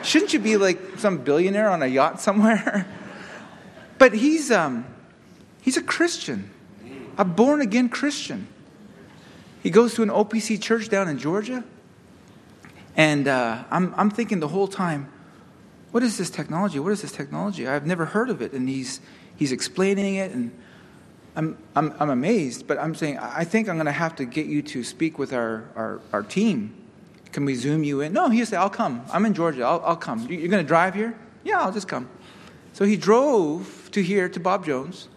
shouldn't 0.03 0.33
you 0.33 0.39
be 0.39 0.57
like 0.57 0.79
some 0.97 1.19
billionaire 1.19 1.69
on 1.69 1.81
a 1.81 1.87
yacht 1.87 2.19
somewhere? 2.19 2.87
but 3.97 4.13
he's, 4.13 4.51
um, 4.51 4.85
he's 5.61 5.77
a 5.77 5.83
Christian, 5.83 6.49
a 7.17 7.25
born 7.25 7.61
again 7.61 7.89
Christian. 7.89 8.47
He 9.63 9.69
goes 9.69 9.95
to 9.95 10.03
an 10.03 10.09
OPC 10.09 10.61
church 10.61 10.89
down 10.89 11.07
in 11.07 11.17
Georgia. 11.17 11.63
And 12.95 13.27
uh, 13.27 13.63
I'm, 13.69 13.93
I'm 13.95 14.09
thinking 14.09 14.39
the 14.39 14.47
whole 14.47 14.67
time, 14.67 15.11
what 15.91 16.03
is 16.03 16.17
this 16.17 16.29
technology? 16.29 16.79
What 16.79 16.91
is 16.91 17.01
this 17.01 17.11
technology? 17.11 17.67
I've 17.67 17.85
never 17.85 18.05
heard 18.05 18.29
of 18.29 18.41
it. 18.41 18.53
And 18.53 18.67
he's, 18.67 19.01
he's 19.35 19.51
explaining 19.51 20.15
it, 20.15 20.31
and 20.31 20.51
I'm, 21.35 21.57
I'm, 21.75 21.93
I'm 21.99 22.09
amazed. 22.09 22.67
But 22.67 22.79
I'm 22.79 22.95
saying, 22.95 23.19
I 23.19 23.43
think 23.43 23.69
I'm 23.69 23.75
going 23.75 23.85
to 23.85 23.91
have 23.91 24.15
to 24.17 24.25
get 24.25 24.47
you 24.47 24.61
to 24.63 24.83
speak 24.83 25.19
with 25.19 25.31
our, 25.31 25.65
our, 25.75 26.01
our 26.11 26.23
team. 26.23 26.73
Can 27.31 27.45
we 27.45 27.53
zoom 27.53 27.83
you 27.83 28.01
in? 28.01 28.13
No, 28.13 28.29
he 28.29 28.43
said, 28.45 28.57
I'll 28.57 28.69
come. 28.69 29.03
I'm 29.11 29.25
in 29.25 29.33
Georgia. 29.33 29.63
I'll, 29.63 29.81
I'll 29.85 29.95
come. 29.95 30.27
You're 30.27 30.47
going 30.47 30.63
to 30.63 30.67
drive 30.67 30.95
here? 30.95 31.15
Yeah, 31.43 31.61
I'll 31.61 31.71
just 31.71 31.87
come. 31.87 32.09
So 32.73 32.85
he 32.85 32.97
drove 32.97 33.89
to 33.91 34.01
here, 34.01 34.27
to 34.29 34.39
Bob 34.39 34.65
Jones, 34.65 35.07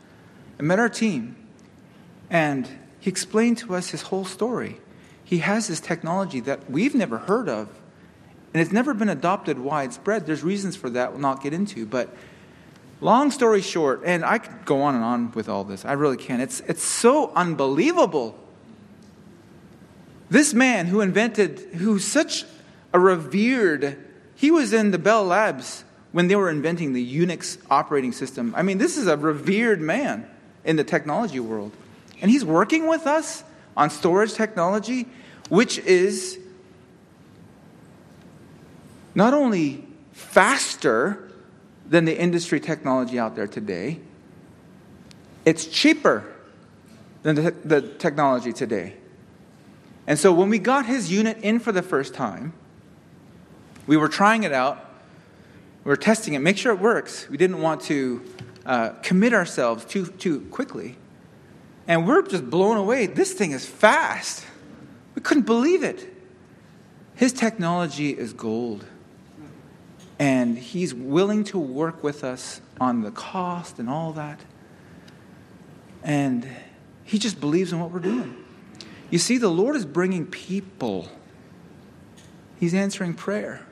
and 0.60 0.68
met 0.68 0.78
our 0.78 0.90
team. 0.90 1.36
And 2.28 2.68
he 3.00 3.08
explained 3.08 3.56
to 3.58 3.74
us 3.74 3.88
his 3.88 4.02
whole 4.02 4.26
story. 4.26 4.78
He 5.24 5.38
has 5.38 5.68
this 5.68 5.80
technology 5.80 6.40
that 6.40 6.70
we've 6.70 6.94
never 6.94 7.16
heard 7.16 7.48
of, 7.48 7.68
and 8.52 8.60
it's 8.60 8.70
never 8.70 8.92
been 8.92 9.08
adopted 9.08 9.58
widespread. 9.58 10.26
There's 10.26 10.42
reasons 10.42 10.76
for 10.76 10.90
that 10.90 11.12
we'll 11.12 11.22
not 11.22 11.42
get 11.42 11.54
into. 11.54 11.86
But 11.86 12.14
long 13.00 13.30
story 13.30 13.62
short, 13.62 14.02
and 14.04 14.22
I 14.22 14.36
could 14.36 14.66
go 14.66 14.82
on 14.82 14.94
and 14.94 15.02
on 15.02 15.32
with 15.32 15.48
all 15.48 15.64
this, 15.64 15.86
I 15.86 15.92
really 15.92 16.18
can. 16.18 16.42
It's, 16.42 16.60
it's 16.60 16.82
so 16.82 17.32
unbelievable. 17.34 18.38
This 20.28 20.52
man 20.52 20.88
who 20.88 21.00
invented, 21.00 21.58
who's 21.76 22.04
such 22.04 22.44
a 22.92 23.00
revered, 23.00 23.96
he 24.34 24.50
was 24.50 24.74
in 24.74 24.90
the 24.90 24.98
Bell 24.98 25.24
Labs 25.24 25.84
when 26.12 26.28
they 26.28 26.36
were 26.36 26.50
inventing 26.50 26.92
the 26.92 27.18
Unix 27.18 27.56
operating 27.70 28.12
system. 28.12 28.52
I 28.54 28.62
mean, 28.62 28.76
this 28.76 28.98
is 28.98 29.06
a 29.06 29.16
revered 29.16 29.80
man 29.80 30.29
in 30.64 30.76
the 30.76 30.84
technology 30.84 31.40
world. 31.40 31.72
And 32.20 32.30
he's 32.30 32.44
working 32.44 32.86
with 32.86 33.06
us 33.06 33.44
on 33.76 33.90
storage 33.90 34.34
technology, 34.34 35.06
which 35.48 35.78
is 35.78 36.38
not 39.14 39.34
only 39.34 39.86
faster 40.12 41.30
than 41.86 42.04
the 42.04 42.18
industry 42.18 42.60
technology 42.60 43.18
out 43.18 43.34
there 43.34 43.46
today, 43.46 44.00
it's 45.44 45.66
cheaper 45.66 46.24
than 47.22 47.36
the, 47.36 47.50
the 47.64 47.80
technology 47.80 48.52
today. 48.52 48.94
And 50.06 50.18
so 50.18 50.32
when 50.32 50.48
we 50.48 50.58
got 50.58 50.86
his 50.86 51.10
unit 51.10 51.38
in 51.38 51.58
for 51.58 51.72
the 51.72 51.82
first 51.82 52.14
time, 52.14 52.52
we 53.86 53.96
were 53.96 54.08
trying 54.08 54.44
it 54.44 54.52
out, 54.52 54.84
we 55.84 55.88
were 55.88 55.96
testing 55.96 56.34
it, 56.34 56.40
make 56.40 56.58
sure 56.58 56.72
it 56.72 56.80
works. 56.80 57.28
We 57.28 57.36
didn't 57.36 57.60
want 57.60 57.80
to 57.82 58.22
uh, 58.66 58.90
commit 59.02 59.32
ourselves 59.32 59.84
too, 59.84 60.06
too 60.06 60.40
quickly. 60.50 60.96
And 61.88 62.06
we're 62.06 62.22
just 62.22 62.48
blown 62.48 62.76
away. 62.76 63.06
This 63.06 63.32
thing 63.32 63.52
is 63.52 63.66
fast. 63.66 64.44
We 65.14 65.22
couldn't 65.22 65.46
believe 65.46 65.82
it. 65.82 66.06
His 67.14 67.32
technology 67.32 68.10
is 68.10 68.32
gold. 68.32 68.84
And 70.18 70.58
he's 70.58 70.94
willing 70.94 71.44
to 71.44 71.58
work 71.58 72.02
with 72.02 72.24
us 72.24 72.60
on 72.80 73.02
the 73.02 73.10
cost 73.10 73.78
and 73.78 73.88
all 73.88 74.12
that. 74.12 74.40
And 76.02 76.48
he 77.04 77.18
just 77.18 77.40
believes 77.40 77.72
in 77.72 77.80
what 77.80 77.90
we're 77.90 77.98
doing. 78.00 78.36
You 79.10 79.18
see, 79.18 79.38
the 79.38 79.48
Lord 79.48 79.74
is 79.74 79.84
bringing 79.84 80.26
people, 80.26 81.08
he's 82.58 82.74
answering 82.74 83.14
prayer. 83.14 83.66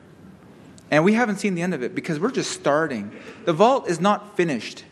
And 0.91 1.03
we 1.03 1.13
haven't 1.13 1.37
seen 1.37 1.55
the 1.55 1.61
end 1.61 1.73
of 1.73 1.83
it 1.83 1.93
because 1.93 2.19
we're 2.19 2.31
just 2.31 2.51
starting. 2.51 3.11
The 3.45 3.53
vault 3.53 3.89
is 3.89 3.99
not 3.99 4.35
finished. 4.35 4.83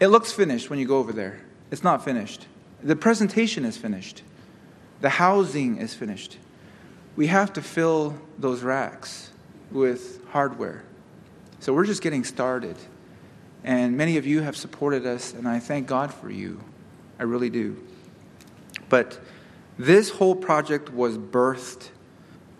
It 0.00 0.08
looks 0.08 0.32
finished 0.32 0.70
when 0.70 0.78
you 0.78 0.86
go 0.86 0.98
over 0.98 1.12
there. 1.12 1.40
It's 1.70 1.84
not 1.84 2.04
finished. 2.04 2.46
The 2.82 2.96
presentation 2.96 3.64
is 3.64 3.76
finished. 3.76 4.22
The 5.00 5.08
housing 5.08 5.78
is 5.78 5.94
finished. 5.94 6.38
We 7.16 7.28
have 7.28 7.52
to 7.54 7.62
fill 7.62 8.18
those 8.38 8.62
racks 8.62 9.30
with 9.70 10.24
hardware. 10.28 10.82
So 11.60 11.72
we're 11.72 11.86
just 11.86 12.02
getting 12.02 12.24
started. 12.24 12.76
And 13.62 13.96
many 13.96 14.16
of 14.16 14.26
you 14.26 14.42
have 14.42 14.56
supported 14.56 15.06
us, 15.06 15.32
and 15.32 15.48
I 15.48 15.58
thank 15.58 15.86
God 15.86 16.12
for 16.12 16.30
you. 16.30 16.62
I 17.18 17.22
really 17.22 17.50
do. 17.50 17.82
But 18.88 19.18
this 19.78 20.10
whole 20.10 20.34
project 20.34 20.92
was 20.92 21.16
birthed, 21.16 21.88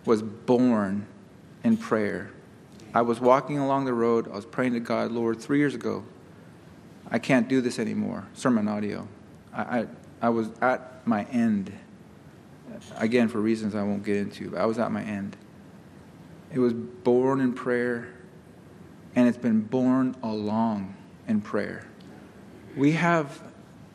was 0.05 0.21
born 0.21 1.05
in 1.63 1.77
prayer. 1.77 2.31
I 2.95 3.01
was 3.01 3.19
walking 3.19 3.59
along 3.59 3.83
the 3.83 3.93
road, 3.93 4.31
I 4.31 4.35
was 4.35 4.45
praying 4.45 4.71
to 4.71 4.79
God, 4.79 5.11
Lord, 5.11 5.41
three 5.41 5.59
years 5.59 5.75
ago, 5.75 6.05
I 7.11 7.19
can't 7.19 7.49
do 7.49 7.59
this 7.59 7.77
anymore, 7.77 8.25
sermon 8.33 8.69
audio. 8.69 9.05
I, 9.53 9.61
I, 9.61 9.87
I 10.21 10.29
was 10.29 10.49
at 10.61 11.05
my 11.05 11.25
end. 11.25 11.73
Again, 12.95 13.27
for 13.27 13.39
reasons 13.39 13.75
I 13.75 13.83
won't 13.83 14.03
get 14.03 14.15
into, 14.15 14.51
but 14.51 14.61
I 14.61 14.65
was 14.65 14.79
at 14.79 14.93
my 14.93 15.03
end. 15.03 15.35
It 16.53 16.59
was 16.59 16.71
born 16.71 17.41
in 17.41 17.51
prayer, 17.51 18.07
and 19.13 19.27
it's 19.27 19.37
been 19.37 19.59
born 19.59 20.15
along 20.23 20.95
in 21.27 21.41
prayer. 21.41 21.85
We 22.77 22.93
have 22.93 23.41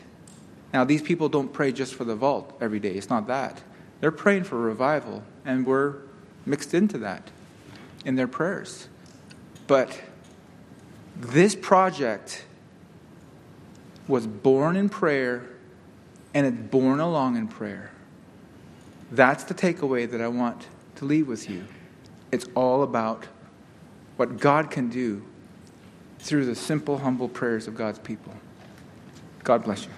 Now, 0.72 0.84
these 0.84 1.02
people 1.02 1.28
don't 1.28 1.52
pray 1.52 1.72
just 1.72 1.94
for 1.94 2.04
the 2.04 2.16
vault 2.16 2.56
every 2.60 2.80
day. 2.80 2.94
It's 2.94 3.08
not 3.08 3.28
that. 3.28 3.62
They're 4.00 4.10
praying 4.10 4.44
for 4.44 4.58
revival, 4.58 5.22
and 5.44 5.66
we're 5.66 5.96
mixed 6.44 6.74
into 6.74 6.98
that 6.98 7.30
in 8.04 8.16
their 8.16 8.28
prayers. 8.28 8.88
But 9.66 9.98
this 11.16 11.54
project 11.54 12.44
was 14.06 14.26
born 14.26 14.76
in 14.76 14.88
prayer, 14.88 15.48
and 16.36 16.44
it's 16.44 16.70
born 16.70 17.00
along 17.00 17.38
in 17.38 17.48
prayer. 17.48 17.90
That's 19.10 19.44
the 19.44 19.54
takeaway 19.54 20.10
that 20.10 20.20
I 20.20 20.28
want 20.28 20.66
to 20.96 21.06
leave 21.06 21.28
with 21.28 21.48
you. 21.48 21.64
It's 22.30 22.44
all 22.54 22.82
about 22.82 23.24
what 24.18 24.36
God 24.38 24.70
can 24.70 24.90
do 24.90 25.24
through 26.18 26.44
the 26.44 26.54
simple, 26.54 26.98
humble 26.98 27.30
prayers 27.30 27.66
of 27.66 27.74
God's 27.74 28.00
people. 28.00 28.34
God 29.44 29.64
bless 29.64 29.86
you. 29.86 29.90